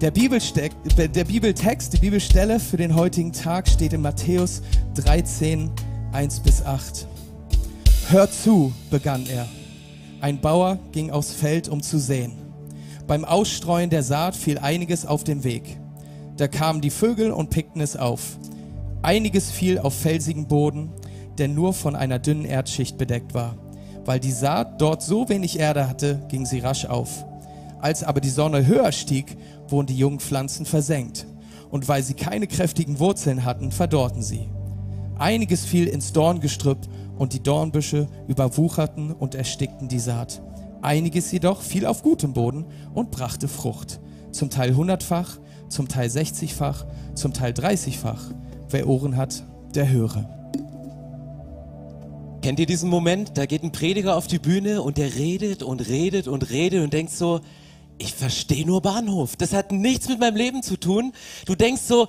[0.00, 4.62] Der, der Bibeltext, die Bibelstelle für den heutigen Tag steht in Matthäus
[4.94, 5.70] 13,
[6.12, 7.06] 1 bis 8.
[8.08, 9.46] Hör zu, begann er.
[10.22, 12.32] Ein Bauer ging aufs Feld, um zu säen.
[13.06, 15.78] Beim Ausstreuen der Saat fiel einiges auf den Weg.
[16.38, 18.38] Da kamen die Vögel und pickten es auf.
[19.02, 20.88] Einiges fiel auf felsigen Boden,
[21.36, 23.54] der nur von einer dünnen Erdschicht bedeckt war.
[24.06, 27.26] Weil die Saat dort so wenig Erde hatte, ging sie rasch auf.
[27.80, 29.36] Als aber die Sonne höher stieg,
[29.70, 31.26] wurden die jungen Pflanzen versenkt.
[31.70, 34.48] Und weil sie keine kräftigen Wurzeln hatten, verdorrten sie.
[35.18, 36.78] Einiges fiel ins Dorngestrüpp
[37.16, 40.42] und die Dornbüsche überwucherten und erstickten die Saat.
[40.82, 44.00] Einiges jedoch fiel auf gutem Boden und brachte Frucht.
[44.32, 45.38] Zum Teil hundertfach,
[45.68, 48.32] zum Teil sechzigfach, zum Teil dreißigfach.
[48.70, 50.28] Wer Ohren hat, der höre.
[52.42, 53.36] Kennt ihr diesen Moment?
[53.36, 56.92] Da geht ein Prediger auf die Bühne und der redet und redet und redet und
[56.94, 57.40] denkt so,
[58.00, 59.36] ich verstehe nur Bahnhof.
[59.36, 61.12] Das hat nichts mit meinem Leben zu tun.
[61.44, 62.08] Du denkst so,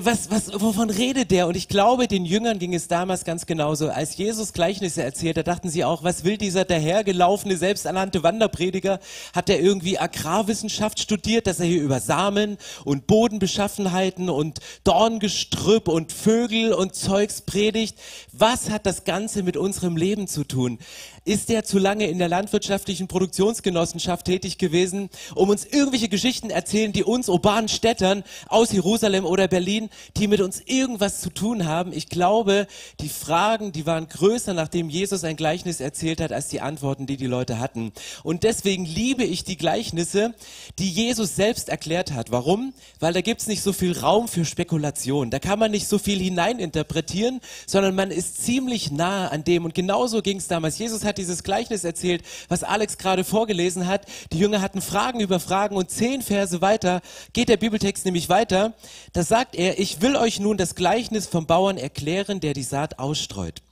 [0.00, 1.46] was, was, wovon redet der?
[1.46, 3.88] Und ich glaube, den Jüngern ging es damals ganz genauso.
[3.88, 9.00] Als Jesus Gleichnisse erzählt, da dachten sie auch, was will dieser dahergelaufene, selbsternannte Wanderprediger?
[9.32, 16.12] Hat er irgendwie Agrarwissenschaft studiert, dass er hier über Samen und Bodenbeschaffenheiten und Dorngestrüpp und
[16.12, 17.98] Vögel und Zeugs predigt?
[18.32, 20.78] Was hat das Ganze mit unserem Leben zu tun?
[21.24, 26.92] Ist er zu lange in der landwirtschaftlichen Produktionsgenossenschaft tätig gewesen, um uns irgendwelche Geschichten erzählen,
[26.92, 29.77] die uns urbanen Städtern aus Jerusalem oder Berlin,
[30.16, 31.92] die mit uns irgendwas zu tun haben?
[31.92, 32.66] Ich glaube,
[33.00, 37.16] die Fragen, die waren größer, nachdem Jesus ein Gleichnis erzählt hat, als die Antworten, die
[37.16, 37.92] die Leute hatten.
[38.24, 40.34] Und deswegen liebe ich die Gleichnisse,
[40.78, 42.30] die Jesus selbst erklärt hat.
[42.30, 42.74] Warum?
[42.98, 45.30] Weil da gibt's nicht so viel Raum für Spekulation.
[45.30, 49.64] Da kann man nicht so viel hineininterpretieren, sondern man ist ziemlich nah an dem.
[49.64, 50.78] Und genauso ging es damals.
[50.78, 54.06] Jesus hat dieses Gleichnis erzählt, was Alex gerade vorgelesen hat.
[54.32, 57.00] Die Jünger hatten Fragen über Fragen und zehn Verse weiter
[57.32, 58.74] geht der Bibeltext nämlich weiter.
[59.12, 62.98] Da sagt er, ich will euch nun das Gleichnis vom Bauern erklären, der die Saat
[62.98, 63.62] ausstreut.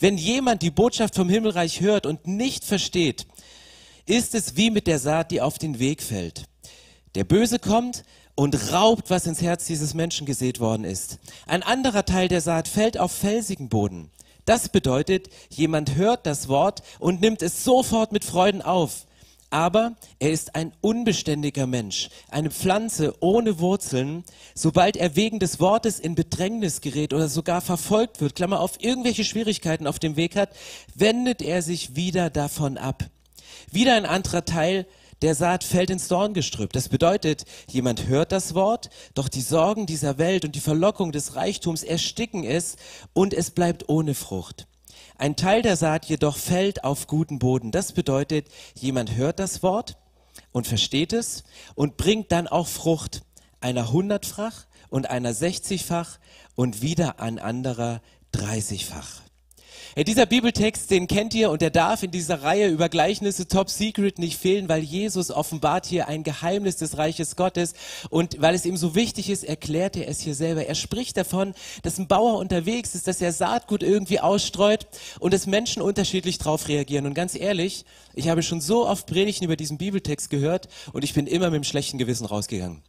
[0.00, 3.26] Wenn jemand die Botschaft vom Himmelreich hört und nicht versteht,
[4.06, 6.44] ist es wie mit der Saat, die auf den Weg fällt.
[7.14, 8.02] Der Böse kommt
[8.34, 11.18] und raubt, was ins Herz dieses Menschen gesät worden ist.
[11.46, 14.10] Ein anderer Teil der Saat fällt auf felsigen Boden.
[14.44, 19.05] Das bedeutet, jemand hört das Wort und nimmt es sofort mit Freuden auf.
[19.50, 24.24] Aber er ist ein unbeständiger Mensch, eine Pflanze ohne Wurzeln.
[24.54, 29.24] Sobald er wegen des Wortes in Bedrängnis gerät oder sogar verfolgt wird, Klammer auf, irgendwelche
[29.24, 30.50] Schwierigkeiten auf dem Weg hat,
[30.94, 33.04] wendet er sich wieder davon ab.
[33.70, 34.86] Wieder ein anderer Teil
[35.22, 36.72] der Saat fällt ins Dorngestrüpp.
[36.72, 41.36] Das bedeutet, jemand hört das Wort, doch die Sorgen dieser Welt und die Verlockung des
[41.36, 42.76] Reichtums ersticken es
[43.14, 44.66] und es bleibt ohne Frucht.
[45.18, 47.70] Ein Teil der Saat jedoch fällt auf guten Boden.
[47.70, 49.96] Das bedeutet, jemand hört das Wort
[50.52, 51.44] und versteht es
[51.74, 53.22] und bringt dann auch Frucht,
[53.60, 56.18] einer hundertfach und einer sechzigfach
[56.54, 59.22] und wieder ein anderer dreißigfach.
[59.94, 63.70] Hey, dieser Bibeltext, den kennt ihr und der darf in dieser Reihe über Gleichnisse Top
[63.70, 67.74] Secret nicht fehlen, weil Jesus offenbart hier ein Geheimnis des Reiches Gottes
[68.10, 70.66] und weil es ihm so wichtig ist, erklärt er es hier selber.
[70.66, 74.86] Er spricht davon, dass ein Bauer unterwegs ist, dass er Saatgut irgendwie ausstreut
[75.20, 77.06] und dass Menschen unterschiedlich drauf reagieren.
[77.06, 81.14] Und ganz ehrlich, ich habe schon so oft Predigten über diesen Bibeltext gehört und ich
[81.14, 82.82] bin immer mit dem schlechten Gewissen rausgegangen.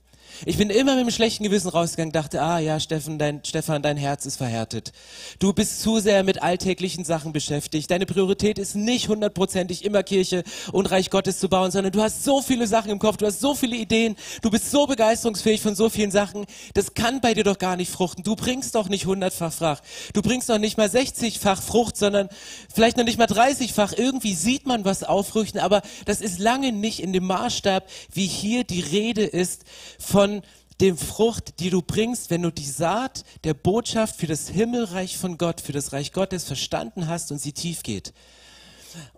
[0.45, 3.97] Ich bin immer mit einem schlechten Gewissen rausgegangen, dachte, ah ja, Steffen, dein, Stefan, dein
[3.97, 4.91] Herz ist verhärtet.
[5.39, 7.89] Du bist zu sehr mit alltäglichen Sachen beschäftigt.
[7.89, 12.23] Deine Priorität ist nicht hundertprozentig immer Kirche und Reich Gottes zu bauen, sondern du hast
[12.23, 15.75] so viele Sachen im Kopf, du hast so viele Ideen, du bist so begeisterungsfähig von
[15.75, 16.45] so vielen Sachen.
[16.75, 18.23] Das kann bei dir doch gar nicht fruchten.
[18.23, 19.83] Du bringst doch nicht hundertfach Fracht.
[20.13, 22.29] Du bringst doch nicht mal sechzigfach Frucht, sondern
[22.73, 23.93] vielleicht noch nicht mal dreißigfach.
[23.97, 28.63] Irgendwie sieht man was aufrüchten, aber das ist lange nicht in dem Maßstab, wie hier
[28.63, 29.63] die Rede ist
[29.97, 30.41] von von
[30.81, 35.37] dem Frucht, die du bringst, wenn du die Saat der Botschaft für das Himmelreich von
[35.37, 38.13] Gott, für das Reich Gottes verstanden hast und sie tief geht.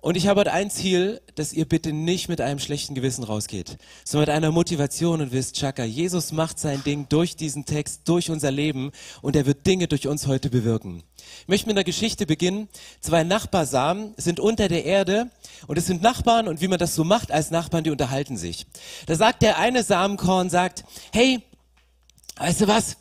[0.01, 3.77] Und ich habe heute ein Ziel, dass ihr bitte nicht mit einem schlechten Gewissen rausgeht,
[4.03, 8.29] sondern mit einer Motivation und wisst, Chaka, Jesus macht sein Ding durch diesen Text, durch
[8.29, 11.03] unser Leben und er wird Dinge durch uns heute bewirken.
[11.41, 12.69] Ich möchte mit einer Geschichte beginnen.
[13.01, 15.29] Zwei Nachbarsamen sind unter der Erde
[15.67, 18.65] und es sind Nachbarn und wie man das so macht als Nachbarn, die unterhalten sich.
[19.05, 21.41] Da sagt der eine Samenkorn, sagt, hey,
[22.37, 22.97] weißt du was?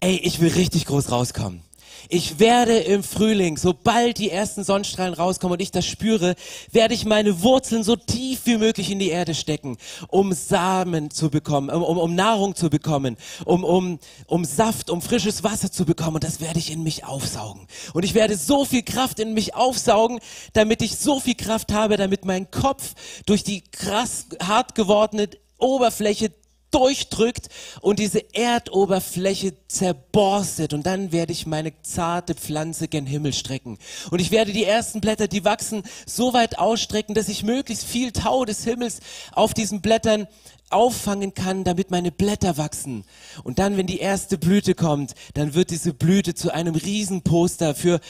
[0.00, 1.62] Ey, ich will richtig groß rauskommen.
[2.08, 6.34] Ich werde im Frühling, sobald die ersten Sonnenstrahlen rauskommen und ich das spüre,
[6.72, 9.76] werde ich meine Wurzeln so tief wie möglich in die Erde stecken,
[10.08, 15.02] um Samen zu bekommen, um, um, um Nahrung zu bekommen, um, um, um Saft, um
[15.02, 16.16] frisches Wasser zu bekommen.
[16.16, 17.66] Und das werde ich in mich aufsaugen.
[17.92, 20.20] Und ich werde so viel Kraft in mich aufsaugen,
[20.52, 22.94] damit ich so viel Kraft habe, damit mein Kopf
[23.26, 26.32] durch die krass hart gewordene Oberfläche
[26.70, 27.48] durchdrückt
[27.80, 33.78] und diese Erdoberfläche zerborstet und dann werde ich meine zarte Pflanze gen Himmel strecken.
[34.10, 38.12] Und ich werde die ersten Blätter, die wachsen, so weit ausstrecken, dass ich möglichst viel
[38.12, 39.00] Tau des Himmels
[39.32, 40.26] auf diesen Blättern
[40.70, 43.04] auffangen kann, damit meine Blätter wachsen.
[43.44, 48.00] Und dann, wenn die erste Blüte kommt, dann wird diese Blüte zu einem Riesenposter für,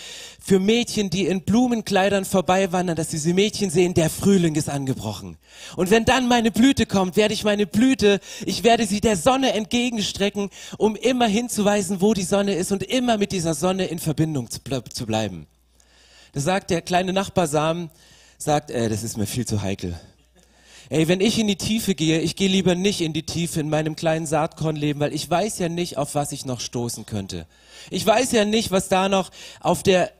[0.40, 5.36] für Mädchen, die in Blumenkleidern vorbeiwandern, dass diese Mädchen sehen, der Frühling ist angebrochen.
[5.76, 9.52] Und wenn dann meine Blüte kommt, werde ich meine Blüte, ich werde sie der Sonne
[9.52, 14.50] entgegenstrecken, um immer hinzuweisen, wo die Sonne ist und immer mit dieser Sonne in Verbindung
[14.50, 14.60] zu,
[14.92, 15.46] zu bleiben.
[16.32, 17.90] Da sagt der kleine Nachbar Sam,
[18.38, 19.98] sagt, äh, das ist mir viel zu heikel.
[20.92, 23.70] Ey, wenn ich in die Tiefe gehe, ich gehe lieber nicht in die Tiefe in
[23.70, 27.46] meinem kleinen Saatkornleben, weil ich weiß ja nicht, auf was ich noch stoßen könnte.
[27.90, 30.10] Ich weiß ja nicht, was da noch auf der,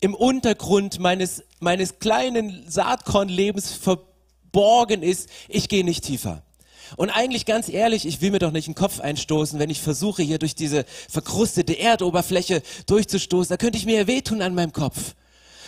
[0.00, 5.28] im Untergrund meines, meines kleinen Saatkornlebens verborgen ist.
[5.46, 6.42] Ich gehe nicht tiefer.
[6.96, 10.24] Und eigentlich ganz ehrlich, ich will mir doch nicht den Kopf einstoßen, wenn ich versuche,
[10.24, 13.50] hier durch diese verkrustete Erdoberfläche durchzustoßen.
[13.50, 15.14] Da könnte ich mir ja wehtun an meinem Kopf.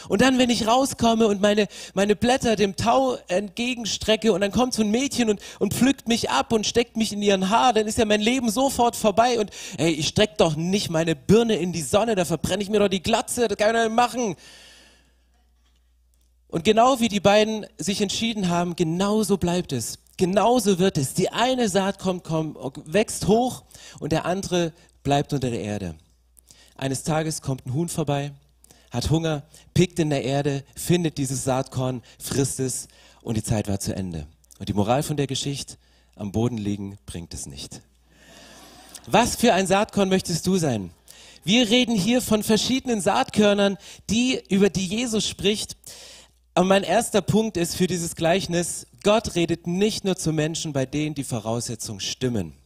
[0.08, 4.74] Und dann, wenn ich rauskomme und meine, meine Blätter dem Tau entgegenstrecke und dann kommt
[4.74, 7.86] so ein Mädchen und, und pflückt mich ab und steckt mich in ihren Haar, dann
[7.86, 11.72] ist ja mein Leben sofort vorbei und hey, ich strecke doch nicht meine Birne in
[11.72, 14.36] die Sonne, da verbrenne ich mir doch die Glatze, das kann ich nicht machen.
[16.48, 19.98] Und genau wie die beiden sich entschieden haben, genauso bleibt es.
[20.16, 21.14] Genauso wird es.
[21.14, 22.56] Die eine Saat kommt, kommt,
[22.86, 23.62] wächst hoch
[24.00, 24.72] und der andere
[25.04, 25.94] bleibt unter der Erde.
[26.76, 28.32] Eines Tages kommt ein Huhn vorbei
[28.90, 29.44] hat Hunger,
[29.74, 32.88] pickt in der Erde, findet dieses Saatkorn, frisst es
[33.22, 34.26] und die Zeit war zu Ende.
[34.58, 35.76] Und die Moral von der Geschichte,
[36.16, 37.80] am Boden liegen bringt es nicht.
[39.06, 40.90] Was für ein Saatkorn möchtest du sein?
[41.44, 43.78] Wir reden hier von verschiedenen Saatkörnern,
[44.10, 45.76] die, über die Jesus spricht.
[46.54, 50.84] Aber mein erster Punkt ist für dieses Gleichnis, Gott redet nicht nur zu Menschen, bei
[50.84, 52.57] denen die Voraussetzungen stimmen.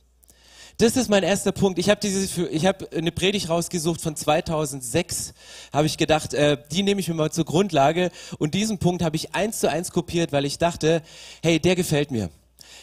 [0.79, 1.79] Das ist mein erster Punkt.
[1.79, 5.35] Ich habe habe eine Predigt rausgesucht von 2006.
[5.73, 8.11] Habe ich gedacht, äh, die nehme ich mir mal zur Grundlage.
[8.39, 11.03] Und diesen Punkt habe ich eins zu eins kopiert, weil ich dachte,
[11.43, 12.31] hey, der gefällt mir.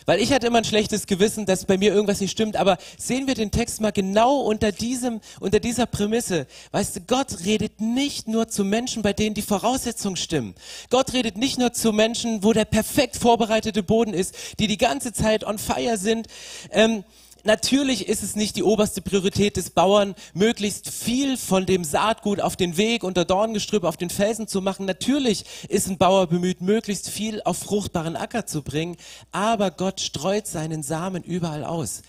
[0.06, 2.56] Weil ich hatte immer ein schlechtes Gewissen, dass bei mir irgendwas nicht stimmt.
[2.56, 6.48] Aber sehen wir den Text mal genau unter diesem, unter dieser Prämisse.
[6.72, 10.56] Weißt du, Gott redet nicht nur zu Menschen, bei denen die Voraussetzungen stimmen.
[10.90, 15.14] Gott redet nicht nur zu Menschen, wo der perfekt vorbereitete Boden ist, die die ganze
[15.14, 16.28] Zeit on fire sind.
[16.72, 17.04] Ähm,
[17.50, 22.56] Natürlich ist es nicht die oberste Priorität des Bauern, möglichst viel von dem Saatgut auf
[22.56, 24.86] den Weg unter Dorngestrüpp auf den Felsen zu machen.
[24.86, 28.98] Natürlich ist ein Bauer bemüht, möglichst viel auf fruchtbaren Acker zu bringen,
[29.32, 32.04] aber Gott streut seinen Samen überall aus.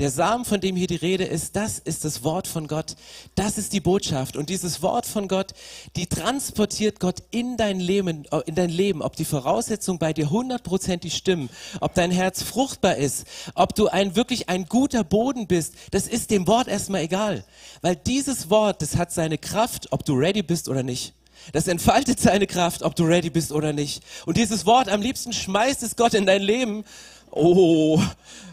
[0.00, 2.96] Der Samen, von dem hier die Rede ist, das ist das Wort von Gott.
[3.34, 4.34] Das ist die Botschaft.
[4.34, 5.52] Und dieses Wort von Gott,
[5.94, 9.02] die transportiert Gott in dein Leben, äh, in dein Leben.
[9.02, 11.50] Ob die Voraussetzungen bei dir hundertprozentig stimmen,
[11.82, 16.30] ob dein Herz fruchtbar ist, ob du ein wirklich ein guter Boden bist, das ist
[16.30, 17.44] dem Wort erstmal egal.
[17.82, 21.12] Weil dieses Wort, das hat seine Kraft, ob du ready bist oder nicht.
[21.52, 24.02] Das entfaltet seine Kraft, ob du ready bist oder nicht.
[24.26, 26.84] Und dieses Wort, am liebsten schmeißt es Gott in dein Leben.
[27.30, 28.00] Oh,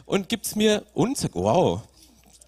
[0.05, 1.81] und gibt's mir unzer wow.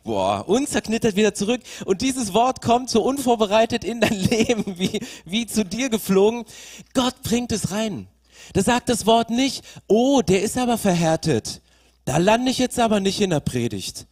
[0.03, 1.61] Boah, unzerknittert wieder zurück.
[1.85, 6.45] Und dieses Wort kommt so unvorbereitet in dein Leben, wie, wie zu dir geflogen.
[6.93, 8.07] Gott bringt es rein.
[8.53, 11.61] Da sagt das Wort nicht, oh, der ist aber verhärtet.
[12.05, 14.07] Da lande ich jetzt aber nicht in der Predigt.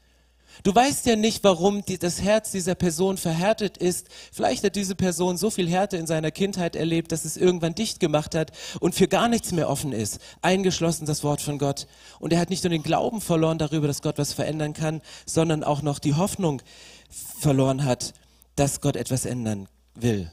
[0.63, 4.07] Du weißt ja nicht, warum die, das Herz dieser Person verhärtet ist.
[4.31, 7.99] Vielleicht hat diese Person so viel Härte in seiner Kindheit erlebt, dass es irgendwann dicht
[7.99, 10.19] gemacht hat und für gar nichts mehr offen ist.
[10.41, 11.87] Eingeschlossen das Wort von Gott.
[12.19, 15.63] Und er hat nicht nur den Glauben verloren darüber, dass Gott was verändern kann, sondern
[15.63, 16.61] auch noch die Hoffnung
[17.39, 18.13] verloren hat,
[18.55, 20.31] dass Gott etwas ändern will.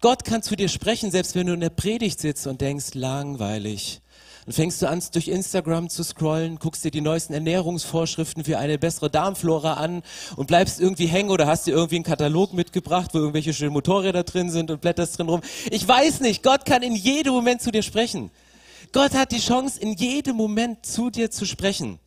[0.00, 4.00] Gott kann zu dir sprechen, selbst wenn du in der Predigt sitzt und denkst, langweilig
[4.46, 8.78] dann fängst du an, durch Instagram zu scrollen, guckst dir die neuesten Ernährungsvorschriften für eine
[8.78, 10.02] bessere Darmflora an
[10.36, 14.24] und bleibst irgendwie hängen oder hast dir irgendwie einen Katalog mitgebracht, wo irgendwelche schönen Motorräder
[14.24, 15.40] drin sind und blätterst drin rum.
[15.70, 18.30] Ich weiß nicht, Gott kann in jedem Moment zu dir sprechen.
[18.92, 22.00] Gott hat die Chance, in jedem Moment zu dir zu sprechen.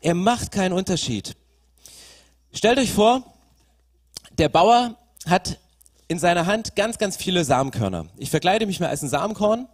[0.00, 1.36] Er macht keinen Unterschied.
[2.52, 3.22] Stellt euch vor,
[4.38, 4.96] der Bauer
[5.26, 5.58] hat
[6.08, 8.06] in seiner Hand ganz, ganz viele Samenkörner.
[8.16, 9.66] Ich verkleide mich mal als ein Samenkorn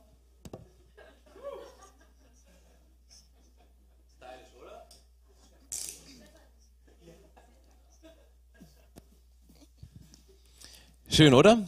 [11.14, 11.58] Schön, oder?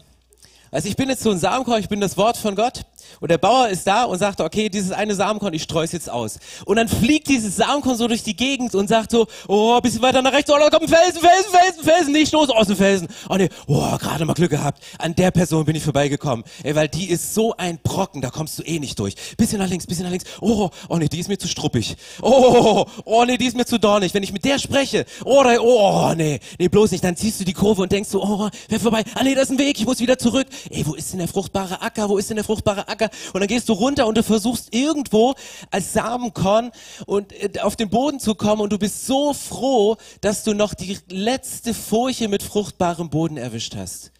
[0.71, 2.87] Also ich bin jetzt so ein Samenkorn, ich bin das Wort von Gott
[3.21, 6.11] Und der Bauer ist da und sagt, okay, dieses eine Samenkorn, ich streue es jetzt
[6.11, 6.38] aus.
[6.64, 10.23] Und dann fliegt dieses Samenkorn so durch die Gegend und sagt so, oh, bisschen weiter
[10.23, 13.09] nach rechts, oh, da kommt ein Felsen, Felsen, Felsen, Felsen, ich stoße aus dem Felsen.
[13.28, 14.83] Oh nee, oh, gerade mal Glück gehabt.
[14.99, 16.44] An der Person bin ich vorbeigekommen.
[16.62, 19.14] Ey, weil die ist so ein Brocken, da kommst du eh nicht durch.
[19.37, 20.25] Bisschen nach links, bisschen nach links.
[20.40, 21.97] Oh, oh nee, die ist mir zu struppig.
[22.23, 24.14] Oh, oh nee, die ist mir zu dornig.
[24.14, 27.04] Wenn ich mit der spreche, oh, da, oh, nee, nee, bloß nicht.
[27.04, 29.04] Dann ziehst du die Kurve und denkst so, oh, wer vorbei.
[29.14, 30.47] Ah nee, das ist ein Weg, ich muss wieder zurück.
[30.71, 32.09] Ey, wo ist denn der fruchtbare Acker?
[32.09, 33.04] Wo ist denn der fruchtbare Acker?
[33.33, 35.35] Und dann gehst du runter und du versuchst irgendwo
[35.71, 36.71] als Samenkorn
[37.07, 40.75] und äh, auf den Boden zu kommen und du bist so froh, dass du noch
[40.75, 44.13] die letzte Furche mit fruchtbarem Boden erwischt hast.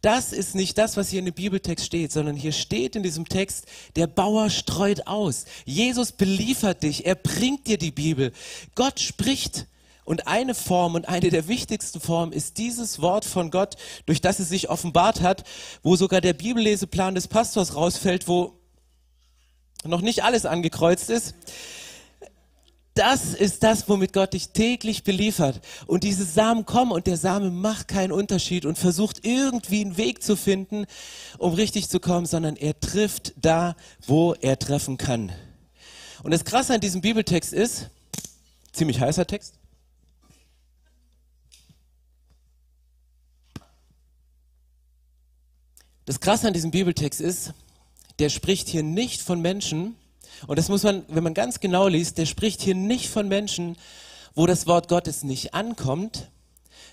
[0.00, 3.28] Das ist nicht das, was hier in dem Bibeltext steht, sondern hier steht in diesem
[3.28, 5.44] Text, der Bauer streut aus.
[5.64, 8.32] Jesus beliefert dich, er bringt dir die Bibel.
[8.74, 9.66] Gott spricht.
[10.08, 14.38] Und eine Form und eine der wichtigsten Formen ist dieses Wort von Gott, durch das
[14.38, 15.44] es sich offenbart hat,
[15.82, 18.54] wo sogar der Bibelleseplan des Pastors rausfällt, wo
[19.84, 21.34] noch nicht alles angekreuzt ist.
[22.94, 25.60] Das ist das, womit Gott dich täglich beliefert.
[25.86, 30.22] Und diese Samen kommen und der Same macht keinen Unterschied und versucht irgendwie einen Weg
[30.22, 30.86] zu finden,
[31.36, 35.32] um richtig zu kommen, sondern er trifft da, wo er treffen kann.
[36.22, 37.90] Und das Krasse an diesem Bibeltext ist,
[38.72, 39.57] ziemlich heißer Text,
[46.08, 47.52] Das Krasse an diesem Bibeltext ist,
[48.18, 49.94] der spricht hier nicht von Menschen,
[50.46, 53.76] und das muss man, wenn man ganz genau liest, der spricht hier nicht von Menschen,
[54.34, 56.30] wo das Wort Gottes nicht ankommt,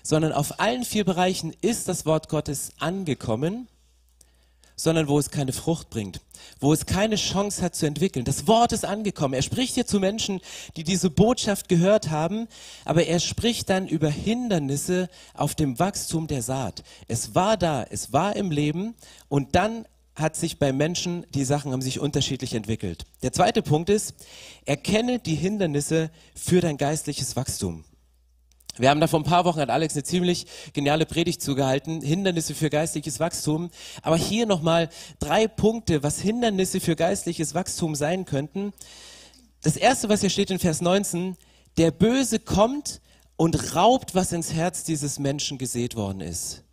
[0.02, 3.68] sondern auf allen vier Bereichen ist das Wort Gottes angekommen
[4.76, 6.20] sondern wo es keine Frucht bringt,
[6.60, 8.24] wo es keine Chance hat zu entwickeln.
[8.24, 9.34] Das Wort ist angekommen.
[9.34, 10.40] Er spricht hier zu Menschen,
[10.76, 12.46] die diese Botschaft gehört haben,
[12.84, 16.84] aber er spricht dann über Hindernisse auf dem Wachstum der Saat.
[17.08, 18.94] Es war da, es war im Leben
[19.28, 23.04] und dann hat sich bei Menschen, die Sachen haben sich unterschiedlich entwickelt.
[23.22, 24.14] Der zweite Punkt ist,
[24.64, 27.84] erkenne die Hindernisse für dein geistliches Wachstum.
[28.78, 32.54] Wir haben da vor ein paar Wochen, hat Alex eine ziemlich geniale Predigt zugehalten, Hindernisse
[32.54, 33.70] für geistliches Wachstum.
[34.02, 38.74] Aber hier nochmal drei Punkte, was Hindernisse für geistliches Wachstum sein könnten.
[39.62, 41.36] Das erste, was hier steht in Vers 19,
[41.78, 43.00] der Böse kommt
[43.36, 46.65] und raubt, was ins Herz dieses Menschen gesät worden ist.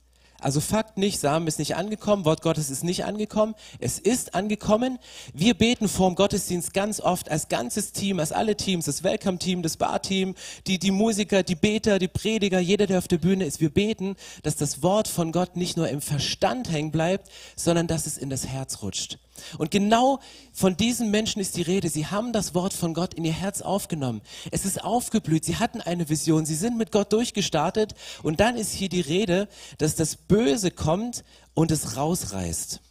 [0.44, 5.00] Also Fakt nicht, Samen ist nicht angekommen, Wort Gottes ist nicht angekommen, es ist angekommen.
[5.34, 9.78] Wir beten vorm Gottesdienst ganz oft als ganzes Team, als alle Teams, das Welcome-Team, das
[9.78, 10.36] Bar-Team,
[10.68, 13.62] die, die Musiker, die Beter, die Prediger, jeder, der auf der Bühne ist.
[13.62, 18.06] Wir beten, dass das Wort von Gott nicht nur im Verstand hängen bleibt, sondern dass
[18.06, 19.20] es in das Herz rutscht.
[19.58, 20.20] Und genau
[20.52, 21.90] von diesen Menschen ist die Rede.
[21.90, 24.22] Sie haben das Wort von Gott in ihr Herz aufgenommen.
[24.52, 25.46] Es ist aufgeblüht.
[25.46, 26.46] Sie hatten eine Vision.
[26.46, 27.96] Sie sind mit Gott durchgestartet.
[28.22, 29.48] Und dann ist hier die Rede,
[29.78, 31.24] dass das Böse kommt
[31.54, 32.82] und es rausreißt.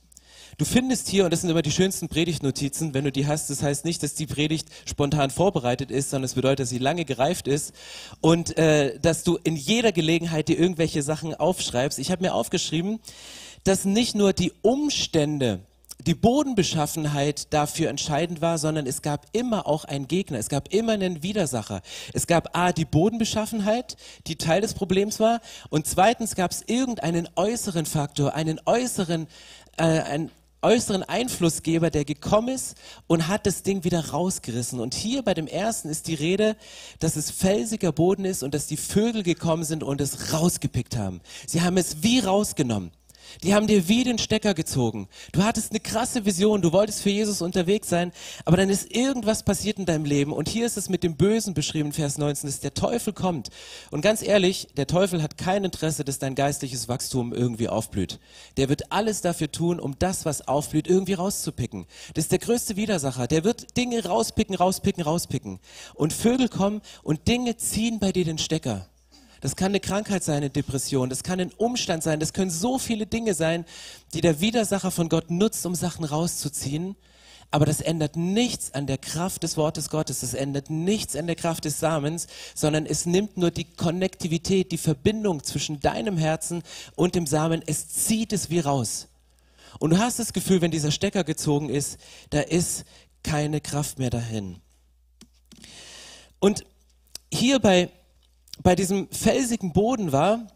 [0.58, 3.62] Du findest hier, und das sind immer die schönsten Predigtnotizen, wenn du die hast, das
[3.62, 7.49] heißt nicht, dass die Predigt spontan vorbereitet ist, sondern es bedeutet, dass sie lange gereift
[7.49, 7.72] ist
[8.20, 11.99] und äh, dass du in jeder Gelegenheit dir irgendwelche Sachen aufschreibst.
[11.99, 13.00] Ich habe mir aufgeschrieben,
[13.64, 15.61] dass nicht nur die Umstände
[16.06, 20.92] die Bodenbeschaffenheit dafür entscheidend war, sondern es gab immer auch einen Gegner, es gab immer
[20.92, 21.82] einen Widersacher.
[22.12, 25.40] Es gab A, die Bodenbeschaffenheit, die Teil des Problems war,
[25.71, 29.26] und zweitens gab es irgendeinen äußeren Faktor, einen äußeren,
[29.76, 30.30] äh, einen
[30.62, 32.76] äußeren Einflussgeber, der gekommen ist
[33.09, 34.78] und hat das Ding wieder rausgerissen.
[34.78, 36.56] Und hier bei dem ersten ist die Rede,
[37.00, 41.21] dass es felsiger Boden ist und dass die Vögel gekommen sind und es rausgepickt haben.
[41.47, 42.92] Sie haben es wie rausgenommen.
[43.42, 45.08] Die haben dir wie den Stecker gezogen.
[45.32, 48.12] Du hattest eine krasse Vision, du wolltest für Jesus unterwegs sein,
[48.44, 50.32] aber dann ist irgendwas passiert in deinem Leben.
[50.32, 53.48] Und hier ist es mit dem Bösen beschrieben, Vers 19, dass der Teufel kommt.
[53.90, 58.18] Und ganz ehrlich, der Teufel hat kein Interesse, dass dein geistliches Wachstum irgendwie aufblüht.
[58.56, 61.86] Der wird alles dafür tun, um das, was aufblüht, irgendwie rauszupicken.
[62.14, 63.26] Das ist der größte Widersacher.
[63.26, 65.58] Der wird Dinge rauspicken, rauspicken, rauspicken.
[65.94, 68.88] Und Vögel kommen und Dinge ziehen bei dir den Stecker.
[69.42, 71.11] Das kann eine Krankheit sein, eine Depression.
[71.11, 72.20] Das kann ein Umstand sein.
[72.20, 73.64] Das können so viele Dinge sein,
[74.14, 76.94] die der Widersacher von Gott nutzt, um Sachen rauszuziehen.
[77.50, 80.20] Aber das ändert nichts an der Kraft des Wortes Gottes.
[80.20, 84.78] Das ändert nichts an der Kraft des Samens, sondern es nimmt nur die Konnektivität, die
[84.78, 86.62] Verbindung zwischen deinem Herzen
[86.94, 87.62] und dem Samen.
[87.66, 89.08] Es zieht es wie raus.
[89.80, 91.99] Und du hast das Gefühl, wenn dieser Stecker gezogen ist,
[92.30, 92.84] da ist
[93.25, 94.61] keine Kraft mehr dahin.
[96.38, 96.64] Und
[97.32, 97.90] hier bei
[98.61, 100.47] bei diesem felsigen Boden war,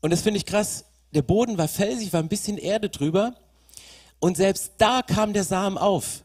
[0.00, 3.34] und das finde ich krass, der Boden war felsig, war ein bisschen Erde drüber,
[4.18, 6.24] und selbst da kam der Samen auf.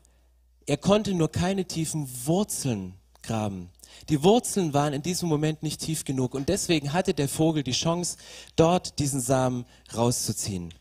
[0.66, 3.70] Er konnte nur keine tiefen Wurzeln graben.
[4.10, 7.72] Die Wurzeln waren in diesem Moment nicht tief genug und deswegen hatte der Vogel die
[7.72, 8.18] Chance,
[8.56, 10.74] dort diesen Samen rauszuziehen.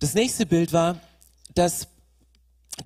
[0.00, 1.00] Das nächste Bild war,
[1.54, 1.88] dass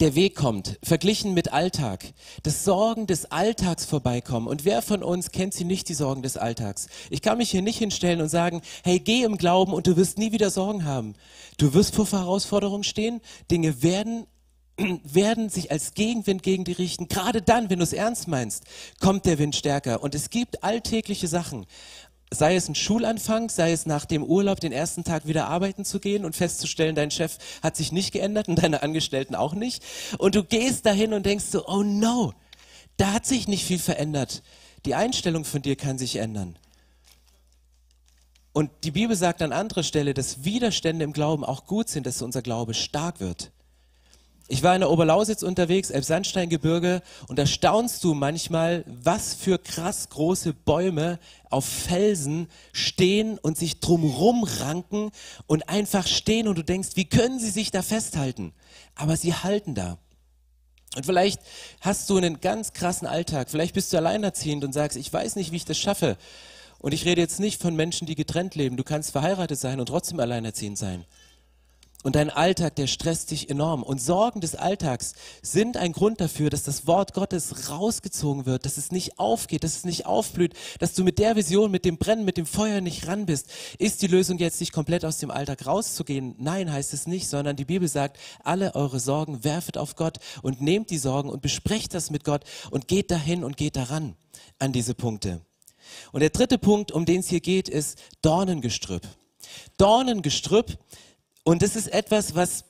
[0.01, 2.05] der Weg kommt, verglichen mit Alltag,
[2.43, 4.47] dass Sorgen des Alltags vorbeikommen.
[4.47, 6.89] Und wer von uns kennt sie nicht, die Sorgen des Alltags?
[7.11, 10.19] Ich kann mich hier nicht hinstellen und sagen, hey, geh im Glauben und du wirst
[10.19, 11.15] nie wieder Sorgen haben.
[11.57, 14.27] Du wirst vor Herausforderungen stehen, Dinge werden
[15.03, 17.09] werden sich als Gegenwind gegen die richten.
[17.09, 18.65] Gerade dann, wenn du es ernst meinst,
[19.01, 20.03] kommt der Wind stärker.
[20.03, 21.67] Und es gibt alltägliche Sachen
[22.33, 26.01] sei es ein Schulanfang, sei es nach dem Urlaub den ersten Tag wieder arbeiten zu
[26.01, 29.83] gehen und festzustellen, dein Chef hat sich nicht geändert und deine Angestellten auch nicht.
[30.19, 32.35] Und du gehst dahin und denkst so, oh no,
[32.97, 34.43] da hat sich nicht viel verändert.
[34.85, 36.59] Die Einstellung von dir kann sich ändern.
[38.53, 42.23] Und die Bibel sagt an anderer Stelle, dass Widerstände im Glauben auch gut sind, dass
[42.23, 43.53] unser Glaube stark wird.
[44.51, 50.09] Ich war in der Oberlausitz unterwegs, Elbsandsteingebirge, und da staunst du manchmal, was für krass
[50.09, 51.19] große Bäume
[51.51, 55.11] auf Felsen stehen und sich drumrum ranken
[55.47, 58.55] und einfach stehen und du denkst, wie können sie sich da festhalten?
[58.95, 59.99] Aber sie halten da.
[60.97, 61.43] Und vielleicht
[61.83, 65.53] hast du einen ganz krassen Alltag, vielleicht bist du alleinerziehend und sagst, ich weiß nicht,
[65.53, 66.17] wie ich das schaffe.
[66.79, 68.77] Und ich rede jetzt nicht von Menschen, die getrennt leben.
[68.77, 71.05] Du kannst verheiratet sein und trotzdem alleinerziehend sein.
[72.05, 73.83] Und dein Alltag, der stresst dich enorm.
[73.83, 78.77] Und Sorgen des Alltags sind ein Grund dafür, dass das Wort Gottes rausgezogen wird, dass
[78.77, 82.25] es nicht aufgeht, dass es nicht aufblüht, dass du mit der Vision, mit dem Brennen,
[82.25, 83.51] mit dem Feuer nicht ran bist.
[83.79, 86.37] Ist die Lösung jetzt nicht komplett aus dem Alltag rauszugehen?
[86.39, 90.61] Nein, heißt es nicht, sondern die Bibel sagt, alle eure Sorgen werfet auf Gott und
[90.61, 94.15] nehmt die Sorgen und besprecht das mit Gott und geht dahin und geht daran
[94.61, 95.41] an diese Punkte.
[96.13, 99.03] Und der dritte Punkt, um den es hier geht, ist Dornengestrüpp.
[99.79, 100.79] Dornengestrüpp
[101.49, 102.67] und das ist etwas, was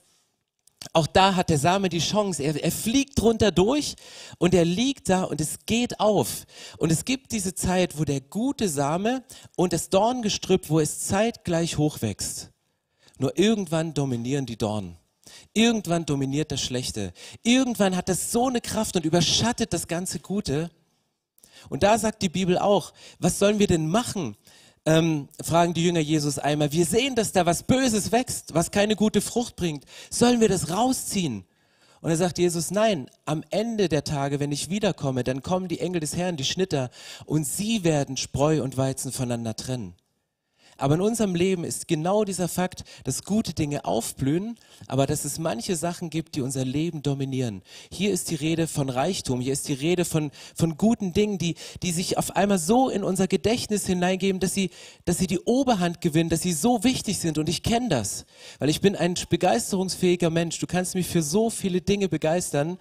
[0.93, 2.41] auch da hat der Same die Chance.
[2.41, 3.95] Er, er fliegt drunter durch
[4.37, 6.45] und er liegt da und es geht auf.
[6.77, 9.25] Und es gibt diese Zeit, wo der gute Same
[9.57, 12.51] und das Dorngestrüpp, wo es zeitgleich hochwächst.
[13.17, 14.95] Nur irgendwann dominieren die Dornen.
[15.53, 17.11] Irgendwann dominiert das Schlechte.
[17.43, 20.71] Irgendwann hat das so eine Kraft und überschattet das ganze Gute.
[21.67, 24.37] Und da sagt die Bibel auch, was sollen wir denn machen,
[24.85, 28.95] ähm, fragen die Jünger Jesus einmal, wir sehen, dass da was Böses wächst, was keine
[28.95, 29.85] gute Frucht bringt.
[30.09, 31.45] Sollen wir das rausziehen?
[32.01, 35.81] Und er sagt Jesus, nein, am Ende der Tage, wenn ich wiederkomme, dann kommen die
[35.81, 36.89] Engel des Herrn, die Schnitter,
[37.25, 39.95] und sie werden Spreu und Weizen voneinander trennen.
[40.79, 45.37] Aber in unserem Leben ist genau dieser Fakt, dass gute Dinge aufblühen, aber dass es
[45.37, 47.61] manche Sachen gibt, die unser Leben dominieren.
[47.91, 51.55] Hier ist die Rede von Reichtum, hier ist die Rede von, von guten Dingen, die,
[51.83, 54.69] die sich auf einmal so in unser Gedächtnis hineingeben, dass sie,
[55.03, 57.37] dass sie die Oberhand gewinnen, dass sie so wichtig sind.
[57.37, 58.25] Und ich kenne das,
[58.59, 60.59] weil ich bin ein begeisterungsfähiger Mensch.
[60.59, 62.77] Du kannst mich für so viele Dinge begeistern.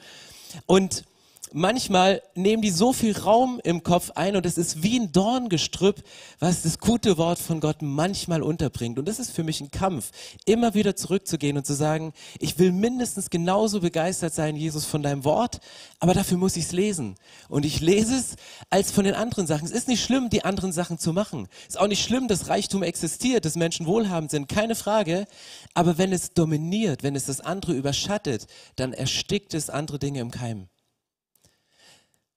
[0.66, 1.04] Und
[1.52, 6.02] manchmal nehmen die so viel Raum im Kopf ein und es ist wie ein Dorngestrüpp,
[6.38, 8.98] was das gute Wort von Gott manchmal unterbringt.
[8.98, 10.10] Und das ist für mich ein Kampf,
[10.44, 15.24] immer wieder zurückzugehen und zu sagen, ich will mindestens genauso begeistert sein, Jesus, von deinem
[15.24, 15.60] Wort,
[16.00, 17.16] aber dafür muss ich es lesen.
[17.48, 18.36] Und ich lese es
[18.70, 19.66] als von den anderen Sachen.
[19.66, 21.48] Es ist nicht schlimm, die anderen Sachen zu machen.
[21.62, 25.26] Es ist auch nicht schlimm, dass Reichtum existiert, dass Menschen wohlhabend sind, keine Frage.
[25.74, 30.30] Aber wenn es dominiert, wenn es das andere überschattet, dann erstickt es andere Dinge im
[30.30, 30.68] Keim.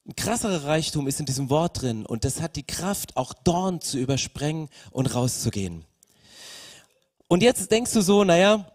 [0.07, 3.81] Ein krasserer Reichtum ist in diesem Wort drin und das hat die Kraft, auch Dorn
[3.81, 5.85] zu übersprengen und rauszugehen.
[7.27, 8.71] Und jetzt denkst du so, naja,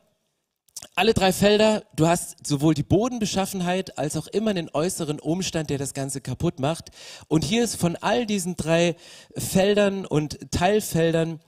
[0.95, 5.79] alle drei Felder, du hast sowohl die Bodenbeschaffenheit als auch immer den äußeren Umstand, der
[5.79, 6.91] das Ganze kaputt macht.
[7.29, 8.95] Und hier ist von all diesen drei
[9.37, 11.41] Feldern und Teilfeldern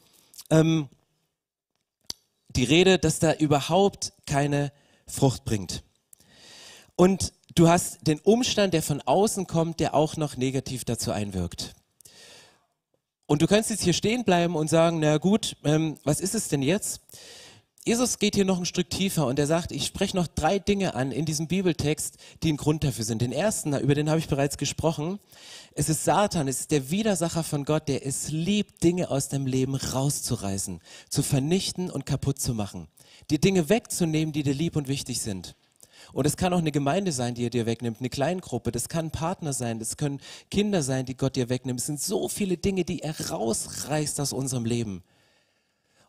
[0.51, 0.89] ähm,
[2.49, 4.73] die Rede, dass da überhaupt keine
[5.07, 5.83] Frucht bringt.
[6.97, 11.75] Und du hast den Umstand, der von außen kommt, der auch noch negativ dazu einwirkt.
[13.27, 16.49] Und du kannst jetzt hier stehen bleiben und sagen, na gut, ähm, was ist es
[16.49, 17.01] denn jetzt?
[17.85, 20.95] Jesus geht hier noch ein Stück tiefer und er sagt, ich spreche noch drei Dinge
[20.95, 23.23] an in diesem Bibeltext, die ein Grund dafür sind.
[23.23, 25.19] Den ersten, über den habe ich bereits gesprochen.
[25.75, 29.47] Es ist Satan, es ist der Widersacher von Gott, der es liebt, Dinge aus dem
[29.47, 32.89] Leben rauszureißen, zu vernichten und kaputt zu machen.
[33.31, 35.55] Die Dinge wegzunehmen, die dir lieb und wichtig sind.
[36.13, 39.07] Und es kann auch eine Gemeinde sein, die er dir wegnimmt, eine Kleingruppe, das kann
[39.07, 41.81] ein Partner sein, das können Kinder sein, die Gott dir wegnimmt.
[41.81, 45.03] Es sind so viele Dinge, die er rausreißt aus unserem Leben.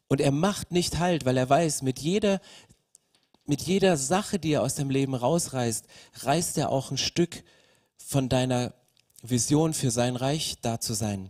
[0.07, 2.41] Und er macht nicht halt, weil er weiß, mit jeder,
[3.45, 5.85] mit jeder Sache, die er aus dem Leben rausreißt,
[6.21, 7.43] reißt er auch ein Stück
[7.97, 8.73] von deiner
[9.21, 11.29] Vision für sein Reich da zu sein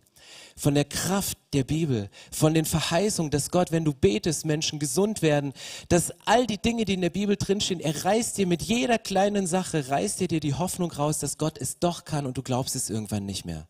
[0.60, 5.22] von der Kraft der Bibel, von den Verheißungen, dass Gott, wenn du betest, Menschen gesund
[5.22, 5.54] werden,
[5.88, 9.48] dass all die Dinge, die in der Bibel drinstehen, er reißt dir mit jeder kleinen
[9.48, 12.90] Sache, reißt dir die Hoffnung raus, dass Gott es doch kann und du glaubst es
[12.90, 13.68] irgendwann nicht mehr.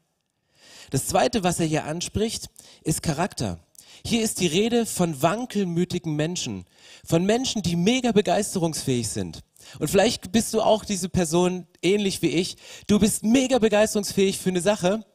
[0.90, 2.50] Das zweite, was er hier anspricht,
[2.84, 3.60] ist Charakter.
[4.04, 6.66] Hier ist die Rede von wankelmütigen Menschen,
[7.06, 9.42] von Menschen, die mega begeisterungsfähig sind.
[9.78, 12.58] Und vielleicht bist du auch diese Person ähnlich wie ich.
[12.88, 15.06] Du bist mega begeisterungsfähig für eine Sache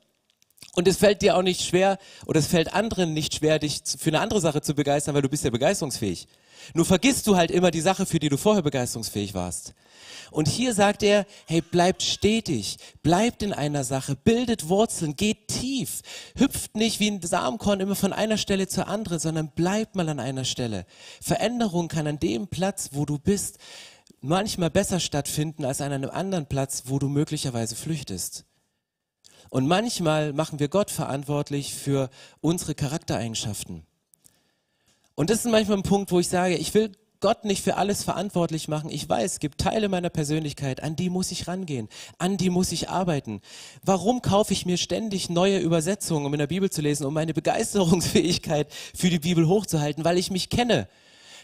[0.74, 4.10] und es fällt dir auch nicht schwer oder es fällt anderen nicht schwer, dich für
[4.10, 6.26] eine andere Sache zu begeistern, weil du bist ja begeisterungsfähig.
[6.72, 9.74] Nur vergisst du halt immer die Sache, für die du vorher begeisterungsfähig warst.
[10.30, 16.00] Und hier sagt er, hey, bleibt stetig, bleibt in einer Sache, bildet Wurzeln, geht tief,
[16.37, 20.18] hüpft nicht wie ein Samenkorn immer von einer Stelle zur anderen, sondern bleibt mal an
[20.18, 20.87] einer Stelle.
[21.20, 23.58] Veränderung kann an dem Platz, wo du bist,
[24.20, 28.44] manchmal besser stattfinden als an einem anderen Platz, wo du möglicherweise flüchtest.
[29.50, 33.87] Und manchmal machen wir Gott verantwortlich für unsere Charaktereigenschaften.
[35.14, 36.92] Und das ist manchmal ein Punkt, wo ich sage, ich will
[37.24, 38.90] Gott nicht für alles verantwortlich machen.
[38.90, 42.70] Ich weiß, es gibt Teile meiner Persönlichkeit, an die muss ich rangehen, an die muss
[42.70, 43.40] ich arbeiten.
[43.83, 47.33] Warum kaufe ich mir ständig neue Übersetzungen, um in der Bibel zu lesen, um meine
[47.33, 50.04] Begeisterungsfähigkeit für die Bibel hochzuhalten?
[50.04, 50.87] Weil ich mich kenne,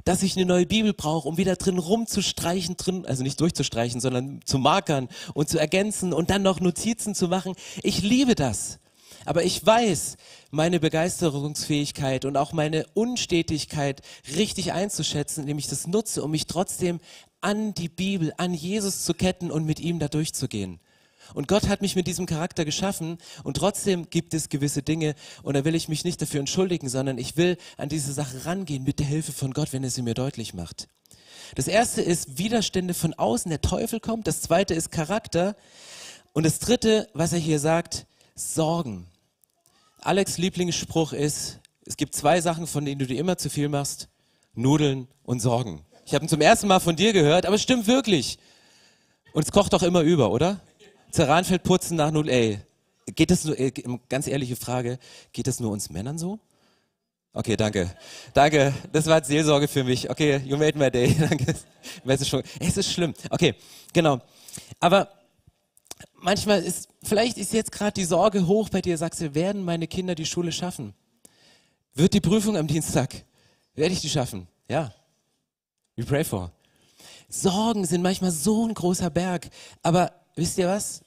[0.05, 4.41] dass ich eine neue Bibel brauche, um wieder drin rumzustreichen, drin, also nicht durchzustreichen, sondern
[4.45, 7.55] zu markern und zu ergänzen und dann noch Notizen zu machen.
[7.83, 8.79] Ich liebe das.
[9.27, 10.17] Aber ich weiß,
[10.51, 14.01] meine Begeisterungsfähigkeit und auch meine Unstetigkeit
[14.37, 17.01] richtig einzuschätzen, indem ich das nutze, um mich trotzdem
[17.41, 20.81] an die Bibel, an Jesus zu ketten und mit ihm da durchzugehen.
[21.35, 25.55] Und Gott hat mich mit diesem Charakter geschaffen und trotzdem gibt es gewisse Dinge und
[25.55, 28.99] da will ich mich nicht dafür entschuldigen, sondern ich will an diese Sache rangehen mit
[28.99, 30.89] der Hilfe von Gott, wenn er sie mir deutlich macht.
[31.55, 34.27] Das erste ist Widerstände von außen, der Teufel kommt.
[34.27, 35.57] Das zweite ist Charakter.
[36.33, 39.07] Und das dritte, was er hier sagt, Sorgen.
[40.01, 44.09] Alex Lieblingsspruch ist, es gibt zwei Sachen, von denen du dir immer zu viel machst.
[44.55, 45.85] Nudeln und Sorgen.
[46.07, 48.39] Ich habe ihn zum ersten Mal von dir gehört, aber es stimmt wirklich.
[49.33, 50.61] Und es kocht doch immer über, oder?
[51.11, 52.29] Zeranfeld putzen nach Null.
[52.29, 52.61] Ey,
[53.07, 53.73] geht das nur, äh,
[54.09, 54.99] ganz ehrliche Frage,
[55.33, 56.39] geht das nur uns Männern so?
[57.33, 57.95] Okay, danke.
[58.35, 58.75] Danke.
[58.93, 60.11] Das war Seelsorge für mich.
[60.11, 61.15] Okay, you made my day.
[61.29, 61.55] Danke.
[62.59, 63.15] Es ist schlimm.
[63.31, 63.55] Okay,
[63.93, 64.21] genau.
[64.81, 65.09] Aber
[66.15, 69.87] manchmal ist, vielleicht ist jetzt gerade die Sorge hoch bei dir, sagst du, werden meine
[69.87, 70.93] Kinder die Schule schaffen?
[71.95, 73.15] Wird die Prüfung am Dienstag?
[73.75, 74.49] Werde ich die schaffen?
[74.69, 74.93] Ja.
[75.95, 76.51] We pray for.
[77.29, 79.49] Sorgen sind manchmal so ein großer Berg.
[79.85, 81.03] Aber wisst ihr was?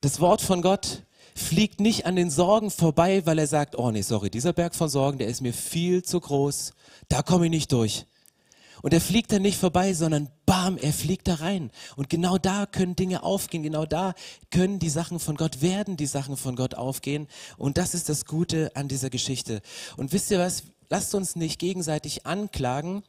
[0.00, 4.00] Das Wort von Gott fliegt nicht an den Sorgen vorbei, weil er sagt, oh nee,
[4.00, 6.72] sorry, dieser Berg von Sorgen, der ist mir viel zu groß.
[7.10, 8.06] Da komme ich nicht durch.
[8.80, 11.70] Und er fliegt da nicht vorbei, sondern bam, er fliegt da rein.
[11.96, 14.14] Und genau da können Dinge aufgehen, genau da
[14.50, 17.28] können die Sachen von Gott, werden die Sachen von Gott aufgehen.
[17.58, 19.60] Und das ist das Gute an dieser Geschichte.
[19.98, 20.64] Und wisst ihr was?
[20.88, 23.02] Lasst uns nicht gegenseitig anklagen,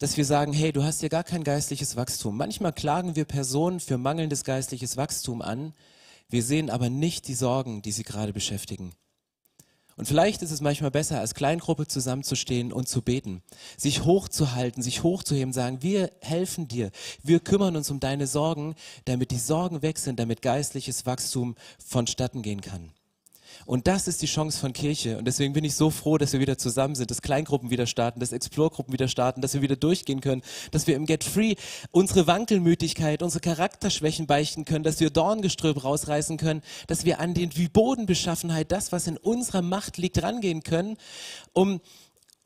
[0.00, 2.36] dass wir sagen, hey, du hast ja gar kein geistliches Wachstum.
[2.36, 5.72] Manchmal klagen wir Personen für mangelndes geistliches Wachstum an.
[6.28, 8.92] Wir sehen aber nicht die Sorgen, die sie gerade beschäftigen.
[9.96, 13.42] Und vielleicht ist es manchmal besser, als Kleingruppe zusammenzustehen und zu beten,
[13.76, 16.90] sich hochzuhalten, sich hochzuheben, sagen, wir helfen dir,
[17.22, 22.42] wir kümmern uns um deine Sorgen, damit die Sorgen weg sind, damit geistliches Wachstum vonstatten
[22.42, 22.90] gehen kann.
[23.66, 25.18] Und das ist die Chance von Kirche.
[25.18, 28.20] Und deswegen bin ich so froh, dass wir wieder zusammen sind, dass Kleingruppen wieder starten,
[28.20, 31.54] dass Explore-Gruppen wieder starten, dass wir wieder durchgehen können, dass wir im Get Free
[31.90, 37.68] unsere Wankelmütigkeit, unsere Charakterschwächen beichten können, dass wir Dorngeströb rausreißen können, dass wir an die
[37.68, 40.96] Bodenbeschaffenheit, das, was in unserer Macht liegt, rangehen können,
[41.52, 41.80] um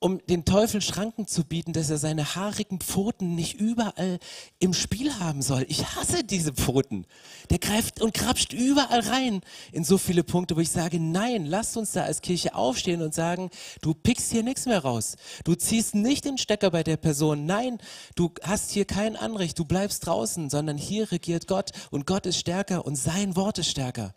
[0.01, 4.21] um den Teufel Schranken zu bieten, dass er seine haarigen Pfoten nicht überall
[4.61, 5.67] im Spiel haben soll.
[5.69, 7.05] Ich hasse diese Pfoten.
[7.51, 9.41] Der greift und krapscht überall rein
[9.73, 13.13] in so viele Punkte, wo ich sage, nein, lasst uns da als Kirche aufstehen und
[13.13, 13.51] sagen,
[13.83, 15.17] du pickst hier nichts mehr raus.
[15.45, 17.45] Du ziehst nicht den Stecker bei der Person.
[17.45, 17.79] Nein,
[18.15, 19.59] du hast hier kein Anrecht.
[19.59, 23.71] Du bleibst draußen, sondern hier regiert Gott und Gott ist stärker und sein Wort ist
[23.71, 24.15] stärker.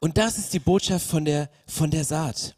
[0.00, 2.56] Und das ist die Botschaft von der, von der Saat.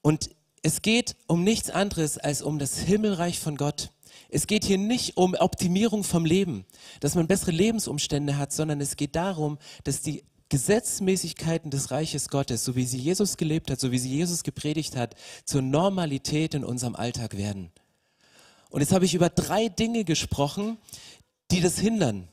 [0.00, 0.30] Und
[0.64, 3.90] es geht um nichts anderes als um das Himmelreich von Gott.
[4.30, 6.64] Es geht hier nicht um Optimierung vom Leben,
[7.00, 12.64] dass man bessere Lebensumstände hat, sondern es geht darum, dass die Gesetzmäßigkeiten des Reiches Gottes,
[12.64, 16.64] so wie sie Jesus gelebt hat, so wie sie Jesus gepredigt hat, zur Normalität in
[16.64, 17.70] unserem Alltag werden.
[18.70, 20.78] Und jetzt habe ich über drei Dinge gesprochen,
[21.50, 22.28] die das hindern.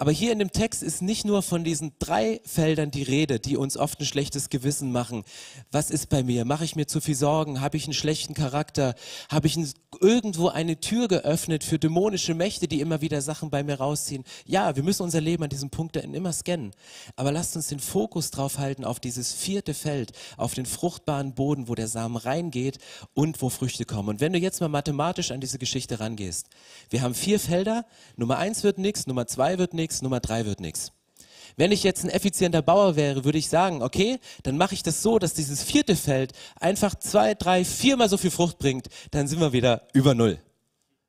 [0.00, 3.58] Aber hier in dem Text ist nicht nur von diesen drei Feldern die Rede, die
[3.58, 5.24] uns oft ein schlechtes Gewissen machen.
[5.72, 6.46] Was ist bei mir?
[6.46, 7.60] Mache ich mir zu viel Sorgen?
[7.60, 8.94] Habe ich einen schlechten Charakter?
[9.28, 9.58] Habe ich
[10.00, 14.24] irgendwo eine Tür geöffnet für dämonische Mächte, die immer wieder Sachen bei mir rausziehen?
[14.46, 16.72] Ja, wir müssen unser Leben an diesem Punkt immer scannen.
[17.16, 21.68] Aber lasst uns den Fokus drauf halten auf dieses vierte Feld, auf den fruchtbaren Boden,
[21.68, 22.78] wo der Samen reingeht
[23.14, 24.08] und wo Früchte kommen.
[24.08, 26.48] Und wenn du jetzt mal mathematisch an diese Geschichte rangehst,
[26.88, 27.86] wir haben vier Felder.
[28.16, 30.92] Nummer eins wird nichts, Nummer zwei wird nichts, Nummer drei wird nichts.
[31.60, 35.02] Wenn ich jetzt ein effizienter Bauer wäre, würde ich sagen, okay, dann mache ich das
[35.02, 39.40] so, dass dieses vierte Feld einfach zwei, drei, viermal so viel Frucht bringt, dann sind
[39.40, 40.38] wir wieder über Null.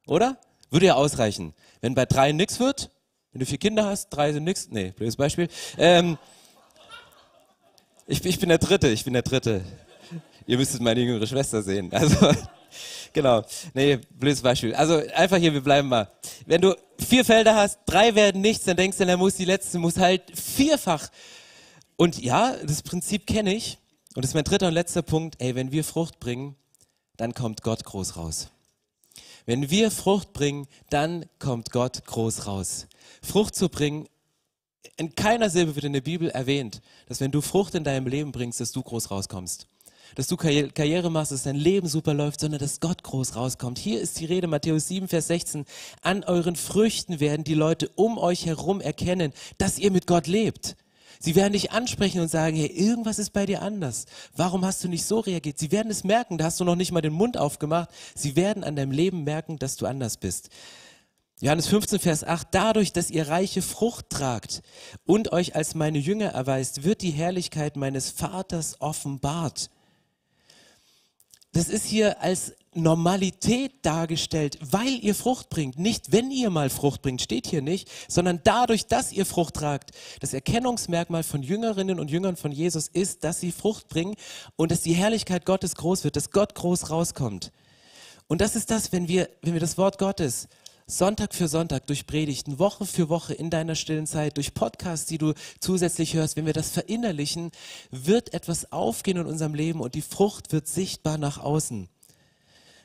[0.08, 0.38] Oder?
[0.70, 1.54] Würde ja ausreichen.
[1.80, 2.92] Wenn bei drei nichts wird,
[3.32, 5.48] wenn du vier Kinder hast, drei sind nichts, nee, blödes Beispiel.
[5.78, 6.18] Ähm,
[8.06, 9.64] ich, ich bin der Dritte, ich bin der Dritte.
[10.48, 11.94] Ihr müsstet meine jüngere Schwester sehen.
[11.94, 12.18] Also,
[13.14, 13.44] genau.
[13.74, 14.74] Nee, blödes Beispiel.
[14.76, 16.12] Also einfach hier, wir bleiben mal.
[16.46, 19.80] Wenn du vier Felder hast, drei werden nichts, dann denkst du, dann muss die letzte,
[19.80, 21.10] muss halt vierfach.
[21.96, 23.78] Und ja, das Prinzip kenne ich.
[24.16, 25.36] Und das ist mein dritter und letzter Punkt.
[25.40, 26.56] Ey, wenn wir Frucht bringen,
[27.18, 28.50] dann kommt Gott groß raus.
[29.46, 32.88] Wenn wir Frucht bringen, dann kommt Gott groß raus.
[33.22, 34.08] Frucht zu bringen,
[34.98, 38.32] in keiner Silbe wird in der Bibel erwähnt, dass wenn du Frucht in deinem Leben
[38.32, 39.68] bringst, dass du groß rauskommst.
[40.16, 43.80] Dass du Karriere machst, dass dein Leben super läuft, sondern dass Gott groß rauskommt.
[43.80, 45.66] Hier ist die Rede, Matthäus 7, Vers 16.
[46.02, 50.76] An euren Früchten werden die Leute um euch herum erkennen, dass ihr mit Gott lebt.
[51.24, 54.06] Sie werden dich ansprechen und sagen, hey, irgendwas ist bei dir anders.
[54.36, 55.60] Warum hast du nicht so reagiert?
[55.60, 57.90] Sie werden es merken, da hast du noch nicht mal den Mund aufgemacht.
[58.16, 60.50] Sie werden an deinem Leben merken, dass du anders bist.
[61.40, 64.62] Johannes 15, Vers 8, dadurch, dass ihr reiche Frucht tragt
[65.06, 69.70] und euch als meine Jünger erweist, wird die Herrlichkeit meines Vaters offenbart.
[71.54, 75.78] Das ist hier als Normalität dargestellt, weil ihr Frucht bringt.
[75.78, 79.92] Nicht, wenn ihr mal Frucht bringt, steht hier nicht, sondern dadurch, dass ihr Frucht tragt.
[80.22, 84.16] Das Erkennungsmerkmal von Jüngerinnen und Jüngern von Jesus ist, dass sie Frucht bringen
[84.56, 87.52] und dass die Herrlichkeit Gottes groß wird, dass Gott groß rauskommt.
[88.28, 90.48] Und das ist das, wenn wir, wenn wir das Wort Gottes
[90.92, 95.18] Sonntag für Sonntag durch Predigten, Woche für Woche in deiner stillen Zeit, durch Podcasts, die
[95.18, 97.52] du zusätzlich hörst, wenn wir das verinnerlichen,
[97.92, 101.88] wird etwas aufgehen in unserem Leben und die Frucht wird sichtbar nach außen.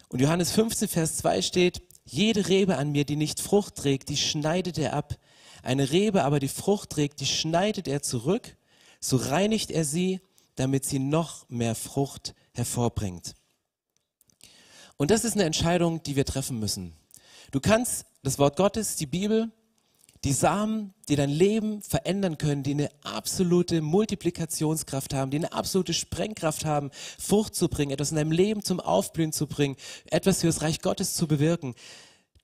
[0.08, 4.16] Und Johannes 15, Vers 2 steht, jede Rebe an mir, die nicht Frucht trägt, die
[4.16, 5.16] schneidet er ab.
[5.64, 8.56] Eine Rebe aber, die Frucht trägt, die schneidet er zurück,
[9.00, 10.20] so reinigt er sie,
[10.54, 13.34] damit sie noch mehr Frucht hervorbringt.
[14.96, 16.94] Und das ist eine Entscheidung, die wir treffen müssen.
[17.50, 19.50] Du kannst das Wort Gottes, die Bibel,
[20.24, 25.94] die Samen, die dein Leben verändern können, die eine absolute Multiplikationskraft haben, die eine absolute
[25.94, 29.76] Sprengkraft haben, Frucht zu bringen, etwas in deinem Leben zum Aufblühen zu bringen,
[30.10, 31.74] etwas für das Reich Gottes zu bewirken.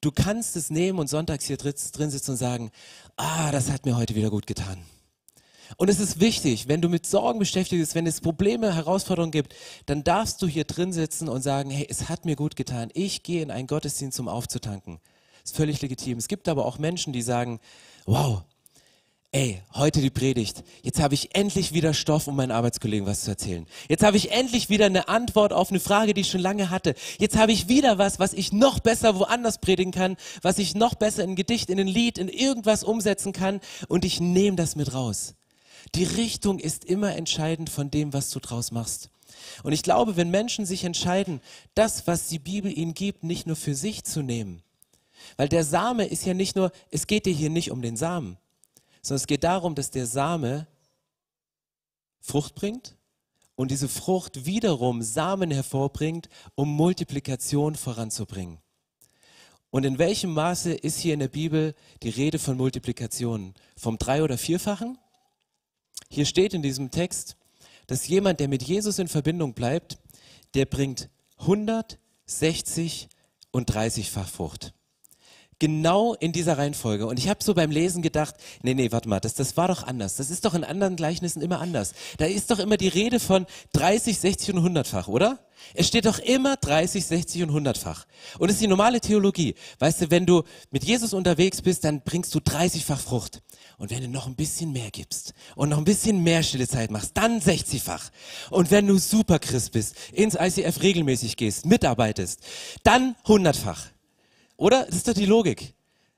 [0.01, 2.71] Du kannst es nehmen und sonntags hier drin sitzen und sagen,
[3.17, 4.79] ah, das hat mir heute wieder gut getan.
[5.77, 9.55] Und es ist wichtig, wenn du mit Sorgen beschäftigt bist, wenn es Probleme, Herausforderungen gibt,
[9.87, 12.91] dann darfst du hier drin sitzen und sagen, hey, es hat mir gut getan.
[12.95, 15.01] Ich gehe in einen Gottesdienst, um aufzutanken.
[15.45, 16.19] Ist völlig legitim.
[16.19, 17.59] Es gibt aber auch Menschen, die sagen,
[18.07, 18.43] wow,
[19.33, 20.63] ey, heute die Predigt.
[20.83, 23.67] Jetzt habe ich endlich wieder Stoff, um meinen Arbeitskollegen was zu erzählen.
[23.89, 26.95] Jetzt habe ich endlich wieder eine Antwort auf eine Frage, die ich schon lange hatte.
[27.19, 30.95] Jetzt habe ich wieder was, was ich noch besser woanders predigen kann, was ich noch
[30.95, 34.77] besser in ein Gedicht, in ein Lied, in irgendwas umsetzen kann und ich nehme das
[34.77, 35.35] mit raus.
[35.95, 39.11] Die Richtung ist immer entscheidend von dem, was du draus machst.
[39.63, 41.41] Und ich glaube, wenn Menschen sich entscheiden,
[41.75, 44.63] das, was die Bibel ihnen gibt, nicht nur für sich zu nehmen,
[45.37, 48.37] weil der Same ist ja nicht nur, es geht dir hier nicht um den Samen,
[49.03, 50.67] sondern es geht darum, dass der Same
[52.21, 52.97] Frucht bringt
[53.57, 58.59] und diese Frucht wiederum Samen hervorbringt, um Multiplikation voranzubringen.
[59.71, 63.55] Und in welchem Maße ist hier in der Bibel die Rede von Multiplikation?
[63.77, 64.99] Vom drei- oder vierfachen?
[66.13, 67.37] Hier steht in diesem Text,
[67.87, 69.97] dass jemand, der mit Jesus in Verbindung bleibt,
[70.53, 73.09] der bringt 100, 60
[73.51, 74.75] und 30-fach Frucht.
[75.59, 77.07] Genau in dieser Reihenfolge.
[77.07, 79.85] Und ich habe so beim Lesen gedacht, nee, nee, warte mal, das, das war doch
[79.85, 80.17] anders.
[80.17, 81.95] Das ist doch in anderen Gleichnissen immer anders.
[82.19, 85.39] Da ist doch immer die Rede von 30, 60 und 100-fach, oder?
[85.73, 88.05] Es steht doch immer 30, 60 und 100-fach.
[88.39, 89.55] Und das ist die normale Theologie.
[89.79, 93.41] Weißt du, wenn du mit Jesus unterwegs bist, dann bringst du 30-fach Frucht.
[93.79, 96.91] Und wenn du noch ein bisschen mehr gibst und noch ein bisschen mehr stille Zeit
[96.91, 98.11] machst, dann 60-fach.
[98.51, 102.41] Und wenn du super Christ bist, ins ICF regelmäßig gehst, mitarbeitest,
[102.83, 103.87] dann 100-fach.
[104.57, 104.85] Oder?
[104.87, 105.75] Das ist doch die Logik.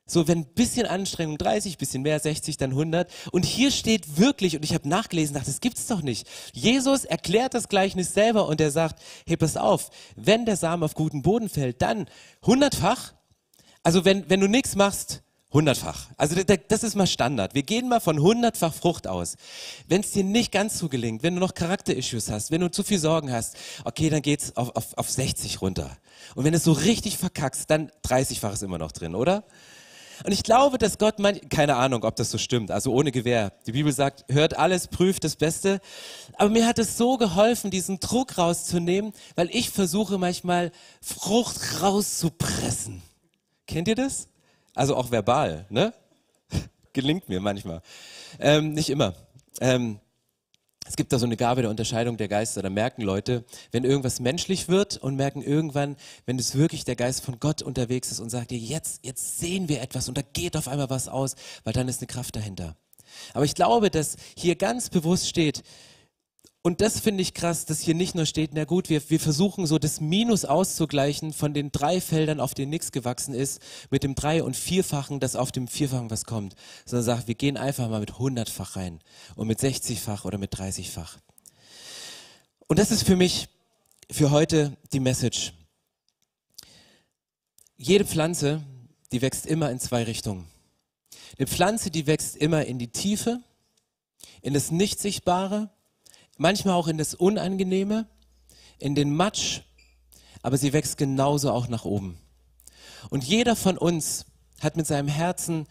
[0.07, 3.11] So, wenn ein bisschen Anstrengung 30, bisschen mehr 60, dann 100.
[3.33, 6.29] Und hier steht wirklich, und ich habe nachgelesen, dachte, das gibt's doch nicht.
[6.53, 10.95] Jesus erklärt das Gleichnis selber und er sagt, hey, pass auf, wenn der Samen auf
[10.95, 12.07] guten Boden fällt, dann
[12.45, 13.14] hundertfach.
[13.83, 15.23] Also wenn, wenn du nichts machst,
[15.55, 16.09] hundertfach.
[16.19, 17.55] Also das ist mal Standard.
[17.55, 19.37] Wir gehen mal von hundertfach Frucht aus.
[19.88, 22.83] Wenn es dir nicht ganz so gelingt, wenn du noch Charakterissues hast, wenn du zu
[22.83, 25.97] viel Sorgen hast, okay, dann geht's auf, auf, auf 60 runter.
[26.35, 29.45] Und wenn es so richtig verkackst, dann 30-fach ist immer noch drin, oder?
[30.25, 33.53] Und ich glaube, dass Gott, mein, keine Ahnung, ob das so stimmt, also ohne Gewehr.
[33.67, 35.81] Die Bibel sagt, hört alles, prüft das Beste.
[36.35, 43.03] Aber mir hat es so geholfen, diesen Druck rauszunehmen, weil ich versuche manchmal Frucht rauszupressen.
[43.67, 44.29] Kennt ihr das?
[44.75, 45.93] Also auch verbal, ne?
[46.93, 47.83] Gelingt mir manchmal.
[48.39, 49.15] Ähm, nicht immer.
[49.61, 50.01] Ähm,
[50.87, 52.61] es gibt da so eine Gabe der Unterscheidung der Geister.
[52.61, 57.25] Da merken Leute, wenn irgendwas menschlich wird und merken irgendwann, wenn es wirklich der Geist
[57.25, 60.57] von Gott unterwegs ist und sagt dir, jetzt, jetzt sehen wir etwas und da geht
[60.57, 62.77] auf einmal was aus, weil dann ist eine Kraft dahinter.
[63.33, 65.63] Aber ich glaube, dass hier ganz bewusst steht,
[66.66, 69.66] und das finde ich krass, dass hier nicht nur steht, na gut, wir, wir versuchen
[69.66, 74.14] so das Minus auszugleichen von den drei Feldern, auf denen nichts gewachsen ist, mit dem
[74.14, 76.55] drei- und vierfachen, dass auf dem vierfachen was kommt.
[76.87, 79.00] Sondern sagt, wir gehen einfach mal mit hundertfach rein
[79.37, 81.18] und mit 60-fach oder mit 30-fach.
[82.66, 83.48] Und das ist für mich
[84.11, 85.53] für heute die Message.
[87.77, 88.62] Jede Pflanze,
[89.12, 90.46] die wächst immer in zwei Richtungen.
[91.37, 93.42] Eine Pflanze, die wächst immer in die Tiefe,
[94.40, 95.68] in das Nichtsichtbare
[96.37, 98.07] manchmal auch in das Unangenehme,
[98.79, 99.61] in den Matsch,
[100.42, 102.18] aber sie wächst genauso auch nach oben.
[103.11, 104.27] Und jeder von uns
[104.61, 105.66] hat mit seinem Herzen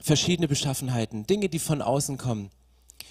[0.00, 2.50] verschiedene Beschaffenheiten, Dinge, die von außen kommen,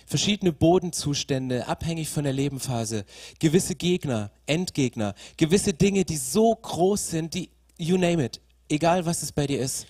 [0.06, 3.06] verschiedene Bodenzustände, abhängig von der Lebenphase,
[3.40, 9.22] gewisse Gegner, Endgegner, gewisse Dinge, die so groß sind, die, you name it, egal was
[9.22, 9.86] es bei dir ist.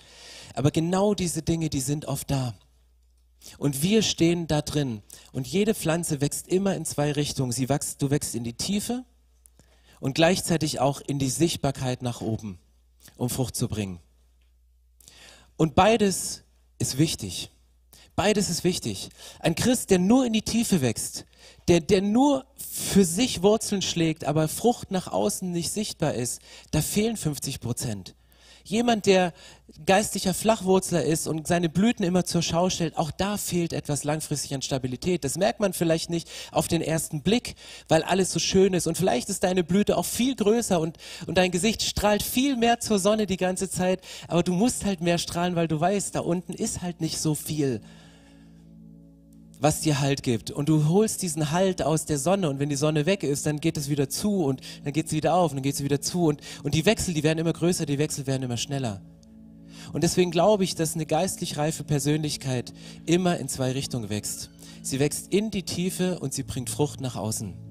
[0.54, 2.54] Aber genau diese Dinge, die sind oft da.
[3.58, 5.02] Und wir stehen da drin.
[5.32, 7.52] Und jede Pflanze wächst immer in zwei Richtungen.
[7.52, 9.04] Sie wächst, du wächst in die Tiefe
[9.98, 12.58] und gleichzeitig auch in die Sichtbarkeit nach oben,
[13.16, 14.00] um Frucht zu bringen.
[15.56, 16.42] Und beides
[16.78, 17.50] ist wichtig.
[18.16, 19.10] Beides ist wichtig.
[19.38, 21.24] Ein Christ, der nur in die Tiefe wächst,
[21.68, 26.82] der, der nur für sich Wurzeln schlägt, aber Frucht nach außen nicht sichtbar ist, da
[26.82, 28.14] fehlen 50 Prozent.
[28.70, 29.32] Jemand, der
[29.84, 34.54] geistlicher Flachwurzler ist und seine Blüten immer zur Schau stellt, auch da fehlt etwas langfristig
[34.54, 35.24] an Stabilität.
[35.24, 37.56] Das merkt man vielleicht nicht auf den ersten Blick,
[37.88, 38.86] weil alles so schön ist.
[38.86, 42.78] Und vielleicht ist deine Blüte auch viel größer und, und dein Gesicht strahlt viel mehr
[42.78, 44.02] zur Sonne die ganze Zeit.
[44.28, 47.34] Aber du musst halt mehr strahlen, weil du weißt, da unten ist halt nicht so
[47.34, 47.80] viel
[49.60, 50.50] was dir Halt gibt.
[50.50, 53.60] Und du holst diesen Halt aus der Sonne und wenn die Sonne weg ist, dann
[53.60, 56.00] geht es wieder zu und dann geht es wieder auf und dann geht es wieder
[56.00, 56.26] zu.
[56.26, 59.00] Und, und die Wechsel, die werden immer größer, die Wechsel werden immer schneller.
[59.92, 62.72] Und deswegen glaube ich, dass eine geistlich reife Persönlichkeit
[63.06, 64.50] immer in zwei Richtungen wächst.
[64.82, 67.69] Sie wächst in die Tiefe und sie bringt Frucht nach außen.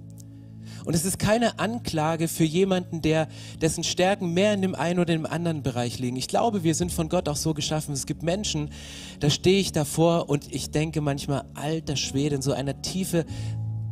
[0.89, 3.27] Und es ist keine Anklage für jemanden, der,
[3.61, 6.17] dessen Stärken mehr in dem einen oder dem anderen Bereich liegen.
[6.17, 7.93] Ich glaube, wir sind von Gott auch so geschaffen.
[7.93, 8.71] Es gibt Menschen,
[9.19, 13.27] da stehe ich davor und ich denke manchmal, alter Schwede, in so einer Tiefe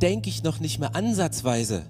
[0.02, 1.84] denke ich noch nicht mehr ansatzweise.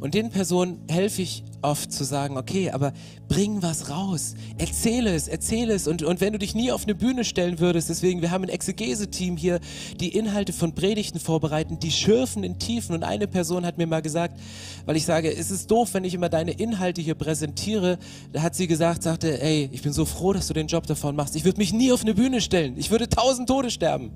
[0.00, 2.92] Und den Personen helfe ich oft zu sagen, okay, aber
[3.28, 4.34] bring was raus.
[4.56, 5.88] Erzähle es, erzähle es.
[5.88, 8.48] Und, und wenn du dich nie auf eine Bühne stellen würdest, deswegen, wir haben ein
[8.48, 9.58] Exegese-Team hier,
[9.98, 12.94] die Inhalte von Predigten vorbereiten, die schürfen in Tiefen.
[12.94, 14.38] Und eine Person hat mir mal gesagt,
[14.86, 17.98] weil ich sage, es ist doof, wenn ich immer deine Inhalte hier präsentiere,
[18.32, 21.16] da hat sie gesagt, sagte, ey, ich bin so froh, dass du den Job davon
[21.16, 21.34] machst.
[21.34, 22.74] Ich würde mich nie auf eine Bühne stellen.
[22.76, 24.12] Ich würde tausend Tode sterben.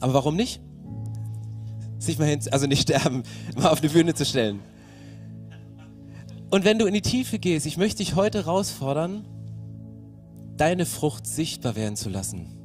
[0.00, 0.60] Aber warum nicht?
[1.98, 3.22] Sich mal hin, also nicht sterben,
[3.56, 4.60] mal auf eine Bühne zu stellen.
[6.52, 9.24] Und wenn du in die Tiefe gehst, ich möchte dich heute herausfordern,
[10.58, 12.58] deine Frucht sichtbar werden zu lassen.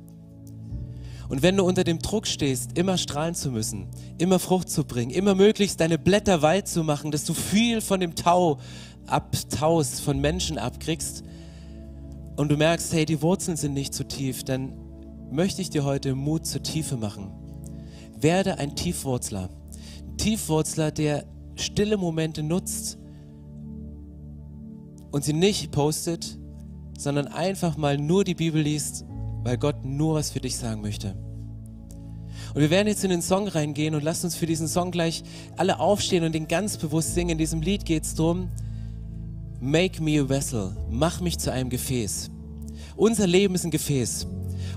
[1.30, 5.12] Und wenn du unter dem Druck stehst, immer strahlen zu müssen, immer Frucht zu bringen,
[5.12, 8.60] immer möglichst deine Blätter weit zu machen, dass du viel von dem Tau
[9.06, 11.23] abtaust, von Menschen abkriegst
[12.36, 14.73] und du merkst, hey, die Wurzeln sind nicht zu tief, dann
[15.32, 17.32] möchte ich dir heute Mut zur Tiefe machen.
[18.19, 19.47] Werde ein Tiefwurzler.
[20.06, 21.23] Ein Tiefwurzler, der
[21.56, 22.97] stille Momente nutzt,
[25.12, 26.38] und sie nicht postet,
[26.98, 29.06] sondern einfach mal nur die Bibel liest,
[29.43, 31.15] weil Gott nur was für dich sagen möchte.
[32.54, 35.24] Und wir werden jetzt in den Song reingehen und lasst uns für diesen Song gleich
[35.58, 37.32] alle aufstehen und den ganz bewusst singen.
[37.32, 38.50] In diesem Lied geht es darum,
[39.60, 42.30] Make me a vessel, mach mich zu einem Gefäß.
[42.96, 44.28] Unser Leben ist ein Gefäß.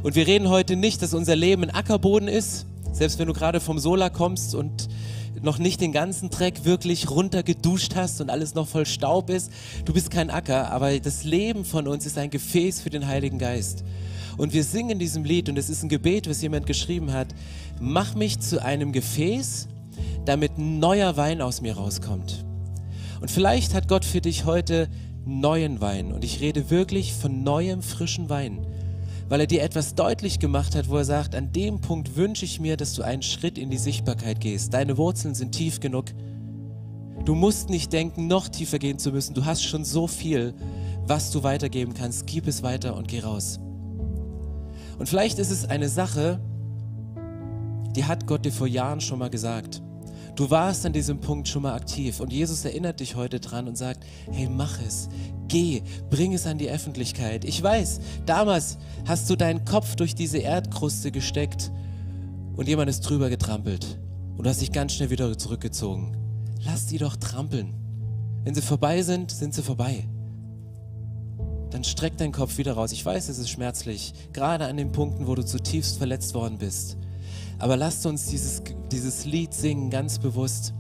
[0.03, 3.61] Und wir reden heute nicht, dass unser Leben ein Ackerboden ist, selbst wenn du gerade
[3.61, 4.89] vom Sola kommst und
[5.43, 9.51] noch nicht den ganzen Dreck wirklich runtergeduscht hast und alles noch voll Staub ist.
[9.85, 13.39] Du bist kein Acker, aber das Leben von uns ist ein Gefäß für den Heiligen
[13.39, 13.85] Geist.
[14.37, 17.29] Und wir singen in diesem Lied, und es ist ein Gebet, was jemand geschrieben hat,
[17.81, 19.69] mach mich zu einem Gefäß,
[20.25, 22.45] damit neuer Wein aus mir rauskommt.
[23.21, 24.89] Und vielleicht hat Gott für dich heute
[25.27, 26.13] neuen Wein.
[26.13, 28.67] Und ich rede wirklich von neuem, frischen Wein
[29.31, 32.59] weil er dir etwas deutlich gemacht hat, wo er sagt, an dem Punkt wünsche ich
[32.59, 34.75] mir, dass du einen Schritt in die Sichtbarkeit gehst.
[34.75, 36.07] Deine Wurzeln sind tief genug.
[37.25, 39.35] Du musst nicht denken, noch tiefer gehen zu müssen.
[39.35, 40.53] Du hast schon so viel,
[41.07, 42.27] was du weitergeben kannst.
[42.27, 43.61] Gib es weiter und geh raus.
[44.99, 46.41] Und vielleicht ist es eine Sache,
[47.95, 49.81] die hat Gott dir vor Jahren schon mal gesagt.
[50.35, 53.79] Du warst an diesem Punkt schon mal aktiv und Jesus erinnert dich heute dran und
[53.79, 55.09] sagt, hey, mach es,
[55.51, 57.45] geh, bring es an die Öffentlichkeit.
[57.45, 61.71] Ich weiß, damals hast du deinen Kopf durch diese Erdkruste gesteckt
[62.57, 63.99] und jemand ist drüber getrampelt
[64.37, 66.17] und du hast dich ganz schnell wieder zurückgezogen.
[66.65, 67.75] Lass die doch trampeln.
[68.45, 70.09] Wenn sie vorbei sind, sind sie vorbei.
[71.71, 72.93] Dann streck deinen Kopf wieder raus.
[72.93, 76.97] Ich weiß, es ist schmerzlich, gerade an den Punkten, wo du zutiefst verletzt worden bist.
[77.59, 80.75] Aber lasst uns dieses, dieses Lied singen, ganz bewusst.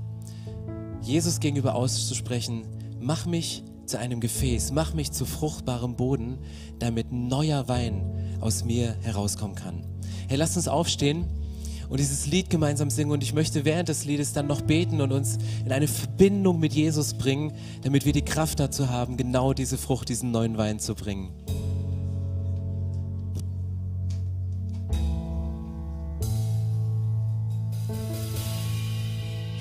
[1.03, 2.65] Jesus gegenüber auszusprechen,
[3.01, 6.39] mach mich zu einem Gefäß, mach mich zu fruchtbarem Boden,
[6.79, 9.85] damit neuer Wein aus mir herauskommen kann.
[10.29, 11.27] Hey, lasst uns aufstehen
[11.89, 13.11] und dieses Lied gemeinsam singen.
[13.11, 16.73] Und ich möchte während des Liedes dann noch beten und uns in eine Verbindung mit
[16.73, 20.95] Jesus bringen, damit wir die Kraft dazu haben, genau diese Frucht, diesen neuen Wein zu
[20.95, 21.31] bringen.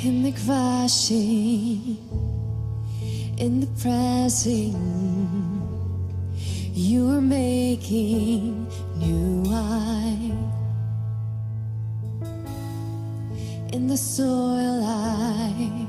[0.01, 1.97] In the crushing,
[3.39, 4.75] in the pressing,
[6.73, 8.67] you are making
[8.97, 10.49] new wine.
[13.71, 15.87] in the soil I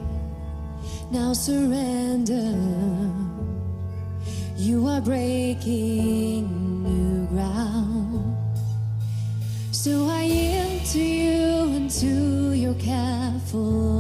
[1.10, 2.54] now surrender.
[4.56, 6.44] You are breaking
[6.82, 8.36] new ground.
[9.72, 13.99] So I yield to you and to your careful.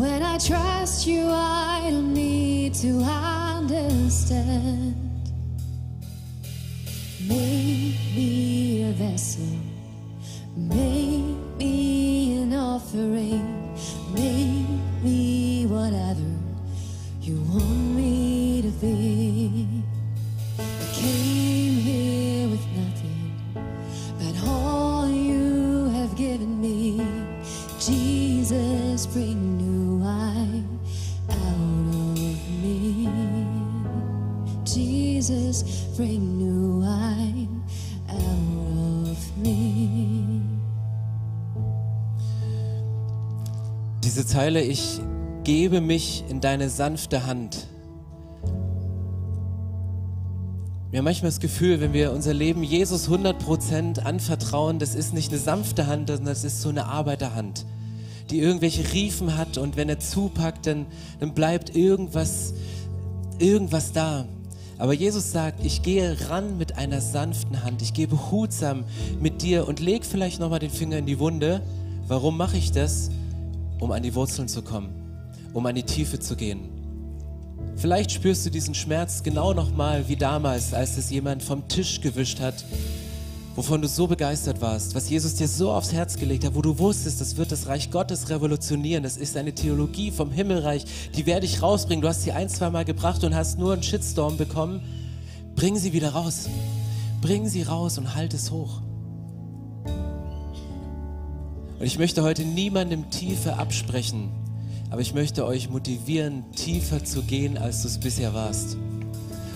[0.00, 4.96] When I trust you, I don't need to understand.
[7.28, 9.44] Make me a vessel
[10.56, 13.49] Make me an offering.
[44.30, 45.00] Zeile, ich
[45.42, 47.66] gebe mich in deine sanfte Hand.
[50.88, 55.32] Wir haben manchmal das Gefühl, wenn wir unser Leben Jesus 100% anvertrauen, das ist nicht
[55.32, 57.66] eine sanfte Hand, sondern das ist so eine Arbeiterhand,
[58.30, 60.86] die irgendwelche Riefen hat und wenn er zupackt, dann,
[61.18, 62.54] dann bleibt irgendwas,
[63.40, 64.28] irgendwas da.
[64.78, 68.84] Aber Jesus sagt, ich gehe ran mit einer sanften Hand, ich gehe behutsam
[69.20, 71.62] mit dir und leg vielleicht nochmal den Finger in die Wunde.
[72.06, 73.10] Warum mache ich das?
[73.80, 74.90] Um an die Wurzeln zu kommen,
[75.52, 76.68] um an die Tiefe zu gehen.
[77.76, 82.38] Vielleicht spürst du diesen Schmerz genau nochmal wie damals, als es jemand vom Tisch gewischt
[82.38, 82.64] hat,
[83.56, 86.78] wovon du so begeistert warst, was Jesus dir so aufs Herz gelegt hat, wo du
[86.78, 90.84] wusstest, das wird das Reich Gottes revolutionieren, das ist eine Theologie vom Himmelreich,
[91.16, 92.02] die werde ich rausbringen.
[92.02, 94.82] Du hast sie ein, zwei Mal gebracht und hast nur einen Shitstorm bekommen.
[95.56, 96.48] Bring sie wieder raus.
[97.20, 98.82] Bring sie raus und halt es hoch.
[101.80, 104.28] Und ich möchte heute niemandem Tiefe absprechen,
[104.90, 108.76] aber ich möchte euch motivieren, tiefer zu gehen, als du es bisher warst.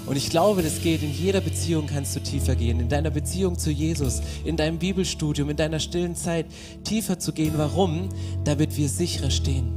[0.06, 1.02] Und ich glaube, das geht.
[1.02, 2.80] In jeder Beziehung kannst du tiefer gehen.
[2.80, 6.46] In deiner Beziehung zu Jesus, in deinem Bibelstudium, in deiner stillen Zeit
[6.82, 7.52] tiefer zu gehen.
[7.56, 8.08] Warum?
[8.44, 9.68] Damit wir sicherer stehen.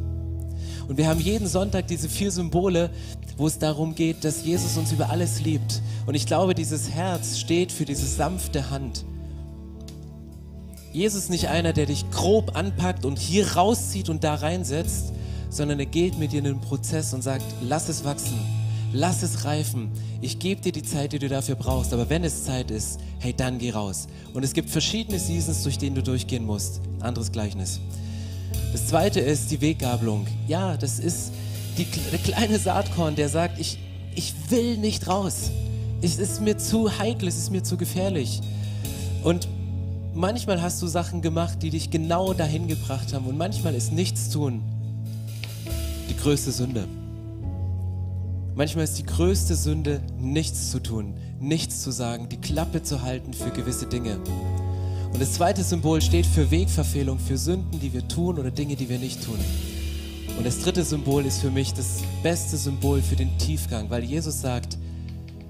[0.88, 2.92] Und wir haben jeden Sonntag diese vier Symbole,
[3.36, 5.82] wo es darum geht, dass Jesus uns über alles liebt.
[6.06, 9.04] Und ich glaube, dieses Herz steht für diese sanfte Hand.
[10.94, 15.14] Jesus ist nicht einer, der dich grob anpackt und hier rauszieht und da reinsetzt,
[15.50, 18.40] sondern er geht mit dir in den Prozess und sagt, lass es wachsen,
[18.94, 19.92] lass es reifen.
[20.22, 23.34] Ich gebe dir die Zeit, die du dafür brauchst, aber wenn es Zeit ist, hey,
[23.34, 24.08] dann geh raus.
[24.34, 26.82] Und es gibt verschiedene Seasons, durch denen du durchgehen musst.
[27.00, 27.80] Anderes Gleichnis.
[28.72, 30.28] Das zweite ist die Weggabelung.
[30.48, 31.32] Ja, das ist
[31.78, 33.78] die, der kleine Saatkorn, der sagt, ich,
[34.16, 35.52] ich will nicht raus.
[36.02, 38.42] Es ist mir zu heikel, es ist mir zu gefährlich.
[39.24, 39.48] Und
[40.18, 44.30] manchmal hast du Sachen gemacht, die dich genau dahin gebracht haben und manchmal ist nichts
[44.30, 44.64] tun
[46.10, 46.88] die größte Sünde.
[48.56, 53.34] Manchmal ist die größte Sünde, nichts zu tun, nichts zu sagen, die Klappe zu halten
[53.34, 54.20] für gewisse Dinge.
[55.14, 58.90] Und das zweite Symbol steht für Wegverfehlung, für Sünden, die wir tun oder Dinge, die
[58.90, 59.40] wir nicht tun.
[60.38, 64.42] Und das dritte Symbol ist für mich das beste Symbol für den Tiefgang, weil Jesus
[64.42, 64.78] sagt,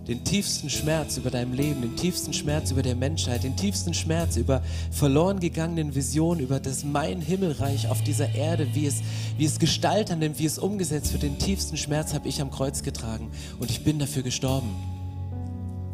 [0.07, 4.37] den tiefsten Schmerz über deinem Leben, den tiefsten Schmerz über der Menschheit, den tiefsten Schmerz
[4.37, 9.01] über verloren gegangenen Visionen, über das mein Himmelreich auf dieser Erde, wie es,
[9.37, 12.83] wie es Gestalt annimmt, wie es umgesetzt wird, den tiefsten Schmerz habe ich am Kreuz
[12.83, 13.29] getragen
[13.59, 14.96] und ich bin dafür gestorben.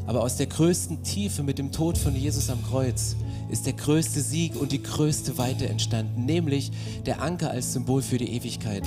[0.05, 3.15] Aber aus der größten Tiefe mit dem Tod von Jesus am Kreuz
[3.49, 6.71] ist der größte Sieg und die größte Weite entstanden, nämlich
[7.05, 8.83] der Anker als Symbol für die Ewigkeit.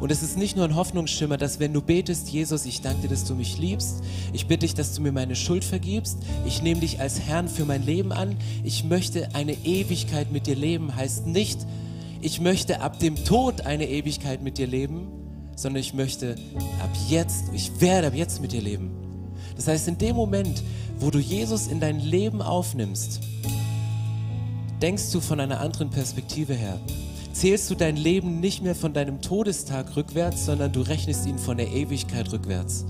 [0.00, 3.08] Und es ist nicht nur ein Hoffnungsschimmer, dass wenn du betest, Jesus, ich danke dir,
[3.08, 4.02] dass du mich liebst,
[4.32, 7.64] ich bitte dich, dass du mir meine Schuld vergibst, ich nehme dich als Herrn für
[7.64, 11.66] mein Leben an, ich möchte eine Ewigkeit mit dir leben, heißt nicht,
[12.20, 15.08] ich möchte ab dem Tod eine Ewigkeit mit dir leben,
[15.54, 16.36] sondern ich möchte
[16.82, 19.05] ab jetzt, ich werde ab jetzt mit dir leben.
[19.56, 20.62] Das heißt, in dem Moment,
[21.00, 23.20] wo du Jesus in dein Leben aufnimmst,
[24.80, 26.78] denkst du von einer anderen Perspektive her.
[27.32, 31.56] Zählst du dein Leben nicht mehr von deinem Todestag rückwärts, sondern du rechnest ihn von
[31.56, 32.86] der Ewigkeit rückwärts.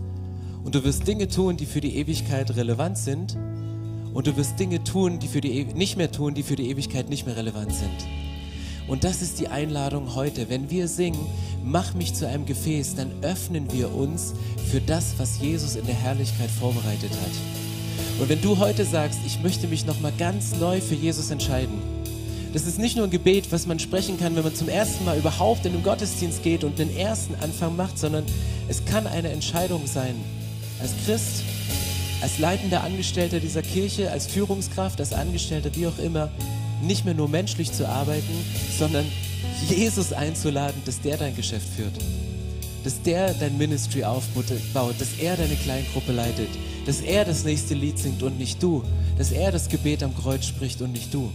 [0.65, 3.37] Und du wirst Dinge tun, die für die Ewigkeit relevant sind.
[4.15, 6.71] Und du wirst Dinge tun, die für die e nicht mehr tun, die für die
[6.71, 8.26] Ewigkeit nicht mehr relevant sind.
[8.89, 10.49] Und das ist die Einladung heute.
[10.49, 11.27] Wenn wir singen,
[11.65, 14.35] mach mich zu einem Gefäß, dann öffnen wir uns
[14.71, 18.21] für das, was Jesus in der Herrlichkeit vorbereitet hat.
[18.21, 21.83] Und wenn du heute sagst, ich möchte mich nochmal ganz neu für Jesus entscheiden,
[22.53, 25.19] das ist nicht nur ein Gebet, was man sprechen kann, wenn man zum ersten Mal
[25.19, 28.25] überhaupt in den Gottesdienst geht und den ersten Anfang macht, sondern
[28.69, 30.15] es kann eine Entscheidung sein.
[30.81, 31.43] Als Christ,
[32.23, 36.31] als leitender Angestellter dieser Kirche, als Führungskraft, als Angestellter, wie auch immer,
[36.83, 38.35] nicht mehr nur menschlich zu arbeiten,
[38.79, 39.05] sondern
[39.69, 41.95] Jesus einzuladen, dass der dein Geschäft führt.
[42.85, 46.49] Dass der dein Ministry aufbaut, dass er deine Kleingruppe leitet,
[46.85, 48.83] dass er das nächste Lied singt und nicht du,
[49.19, 51.33] dass er das Gebet am Kreuz spricht und nicht du.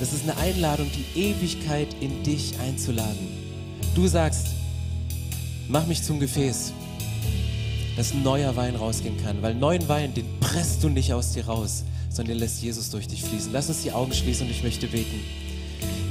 [0.00, 3.28] Das ist eine Einladung, die Ewigkeit in dich einzuladen.
[3.94, 4.48] Du sagst,
[5.68, 6.72] mach mich zum Gefäß,
[7.96, 11.84] dass neuer Wein rausgehen kann, weil neuen Wein, den presst du nicht aus dir raus,
[12.08, 13.52] sondern lässt Jesus durch dich fließen.
[13.52, 15.20] Lass uns die Augen schließen und ich möchte beten.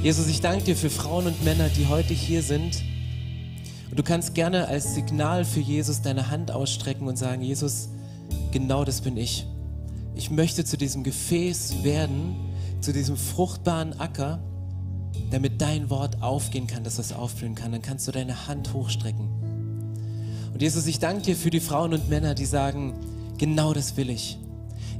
[0.02, 2.82] Jesus, ich danke dir für Frauen und Männer, die heute hier sind.
[3.90, 7.88] Und du kannst gerne als Signal für Jesus deine Hand ausstrecken und sagen, Jesus,
[8.52, 9.46] genau das bin ich.
[10.14, 12.36] Ich möchte zu diesem Gefäß werden,
[12.80, 14.40] zu diesem fruchtbaren Acker,
[15.30, 17.72] damit dein Wort aufgehen kann, dass es aufblühen kann.
[17.72, 19.28] Dann kannst du deine Hand hochstrecken.
[20.52, 22.94] Und Jesus, ich danke dir für die Frauen und Männer, die sagen,
[23.36, 24.38] genau das will ich.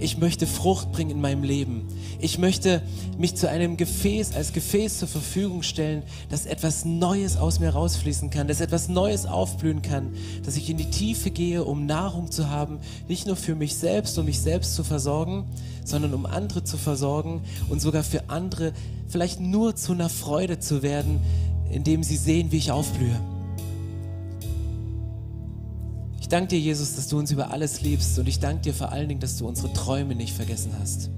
[0.00, 1.88] Ich möchte Frucht bringen in meinem Leben.
[2.20, 2.82] Ich möchte
[3.18, 8.30] mich zu einem Gefäß, als Gefäß zur Verfügung stellen, dass etwas Neues aus mir rausfließen
[8.30, 12.48] kann, dass etwas Neues aufblühen kann, dass ich in die Tiefe gehe, um Nahrung zu
[12.48, 12.78] haben,
[13.08, 15.46] nicht nur für mich selbst, um mich selbst zu versorgen,
[15.84, 18.72] sondern um andere zu versorgen und sogar für andere
[19.08, 21.18] vielleicht nur zu einer Freude zu werden,
[21.72, 23.18] indem sie sehen, wie ich aufblühe.
[26.20, 28.92] Ich danke dir, Jesus, dass du uns über alles liebst und ich danke dir vor
[28.92, 31.10] allen Dingen, dass du unsere Träume nicht vergessen hast.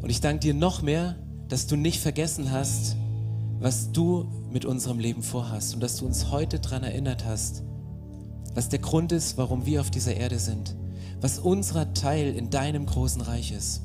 [0.00, 1.16] Und ich danke dir noch mehr,
[1.48, 2.96] dass du nicht vergessen hast,
[3.60, 7.62] was du mit unserem Leben vorhast und dass du uns heute daran erinnert hast,
[8.54, 10.74] was der Grund ist, warum wir auf dieser Erde sind,
[11.20, 13.82] was unser Teil in deinem großen Reich ist.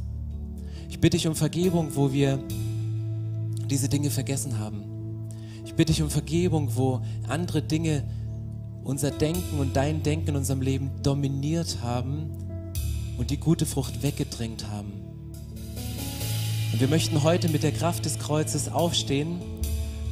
[0.90, 2.40] Ich bitte dich um Vergebung, wo wir
[3.70, 4.84] diese Dinge vergessen haben.
[5.66, 8.04] Ich bitte dich um Vergebung, wo andere Dinge
[8.84, 12.30] unser Denken und dein Denken in unserem Leben dominiert haben
[13.18, 14.92] und die gute Frucht weggedrängt haben.
[16.72, 19.40] Und wir möchten heute mit der Kraft des Kreuzes aufstehen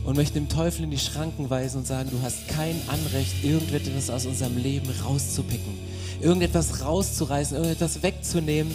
[0.06, 4.10] und möchten dem Teufel in die Schranken weisen und sagen, du hast kein Anrecht, irgendetwas
[4.10, 5.74] aus unserem Leben rauszupicken,
[6.22, 8.74] irgendetwas rauszureißen, irgendetwas wegzunehmen,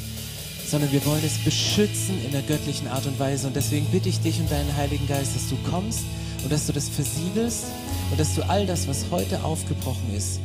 [0.69, 3.47] sondern wir wollen es beschützen in der göttlichen Art und Weise.
[3.47, 6.03] Und deswegen bitte ich dich und deinen Heiligen Geist, dass du kommst
[6.47, 7.65] und dass du das versiegelst
[8.13, 10.39] und dass du all das, was heute aufgebrochen ist,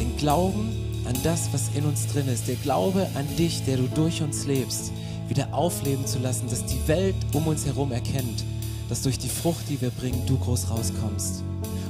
[0.00, 0.72] den Glauben
[1.04, 4.44] an das, was in uns drin ist, der Glaube an dich, der du durch uns
[4.46, 4.90] lebst,
[5.28, 8.42] wieder aufleben zu lassen, dass die Welt um uns herum erkennt,
[8.88, 11.44] dass durch die Frucht, die wir bringen, du groß rauskommst.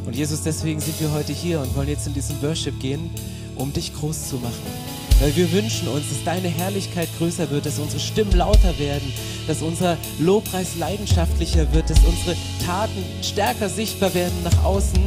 [0.04, 3.08] Und Jesus, deswegen sind wir heute hier und wollen jetzt in diesen Worship gehen,
[3.56, 4.87] um dich groß zu machen.
[5.20, 9.12] Weil wir wünschen uns, dass deine Herrlichkeit größer wird, dass unsere Stimmen lauter werden,
[9.48, 15.02] dass unser Lobpreis leidenschaftlicher wird, dass unsere Taten stärker sichtbar werden nach außen,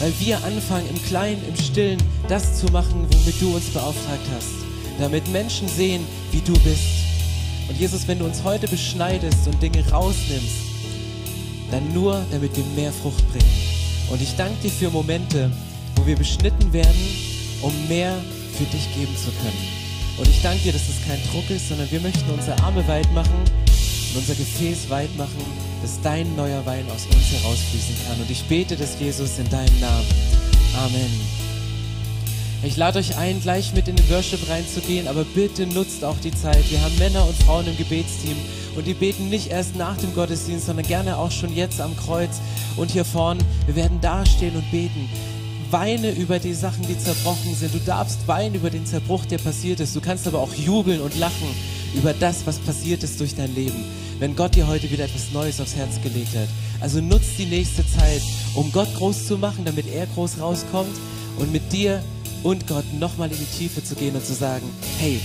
[0.00, 4.50] weil wir anfangen im Kleinen, im Stillen das zu machen, womit du uns beauftragt hast,
[5.00, 6.84] damit Menschen sehen, wie du bist.
[7.68, 10.68] Und Jesus, wenn du uns heute beschneidest und Dinge rausnimmst,
[11.70, 13.52] dann nur, damit wir mehr Frucht bringen.
[14.10, 15.50] Und ich danke dir für Momente,
[15.96, 17.00] wo wir beschnitten werden,
[17.60, 18.16] um mehr
[18.58, 19.62] für dich geben zu können.
[20.18, 23.10] Und ich danke dir, dass das kein Druck ist, sondern wir möchten unsere Arme weit
[23.14, 23.38] machen
[24.10, 25.44] und unser Gefäß weit machen,
[25.80, 28.20] dass dein neuer Wein aus uns herausfließen kann.
[28.20, 30.06] Und ich bete das, Jesus, in deinem Namen.
[30.76, 31.20] Amen.
[32.64, 36.34] Ich lade euch ein, gleich mit in den Worship reinzugehen, aber bitte nutzt auch die
[36.34, 36.68] Zeit.
[36.68, 38.36] Wir haben Männer und Frauen im Gebetsteam
[38.74, 42.40] und die beten nicht erst nach dem Gottesdienst, sondern gerne auch schon jetzt am Kreuz
[42.76, 43.40] und hier vorne.
[43.66, 45.08] Wir werden dastehen und beten
[45.70, 47.74] weine über die Sachen, die zerbrochen sind.
[47.74, 49.94] Du darfst weinen über den Zerbruch, der passiert ist.
[49.94, 51.48] Du kannst aber auch jubeln und lachen
[51.94, 53.84] über das, was passiert ist durch dein Leben.
[54.18, 56.48] Wenn Gott dir heute wieder etwas Neues aufs Herz gelegt hat.
[56.80, 58.22] Also nutz die nächste Zeit,
[58.54, 60.96] um Gott groß zu machen, damit er groß rauskommt
[61.38, 62.02] und mit dir
[62.42, 65.20] und Gott nochmal in die Tiefe zu gehen und zu sagen, hey,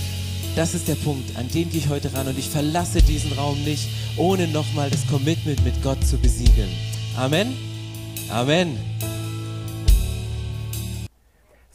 [0.56, 3.62] das ist der Punkt, an den gehe ich heute ran und ich verlasse diesen Raum
[3.64, 6.70] nicht, ohne nochmal das Commitment mit Gott zu besiegeln.
[7.16, 7.54] Amen.
[8.28, 8.78] Amen.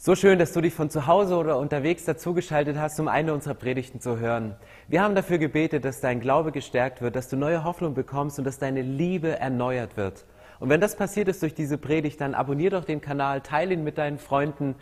[0.02, 3.52] So schön, dass du dich von zu Hause oder unterwegs dazugeschaltet hast, um eine unserer
[3.52, 4.56] Predigten zu hören.
[4.88, 8.46] Wir haben dafür gebetet, dass dein Glaube gestärkt wird, dass du neue Hoffnung bekommst und
[8.46, 10.24] dass deine Liebe erneuert wird.
[10.58, 13.84] Und wenn das passiert ist durch diese Predigt, dann abonniere doch den Kanal, teile ihn
[13.84, 14.74] mit deinen Freunden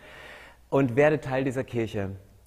[0.69, 2.11] und werde Teil dieser Kirche.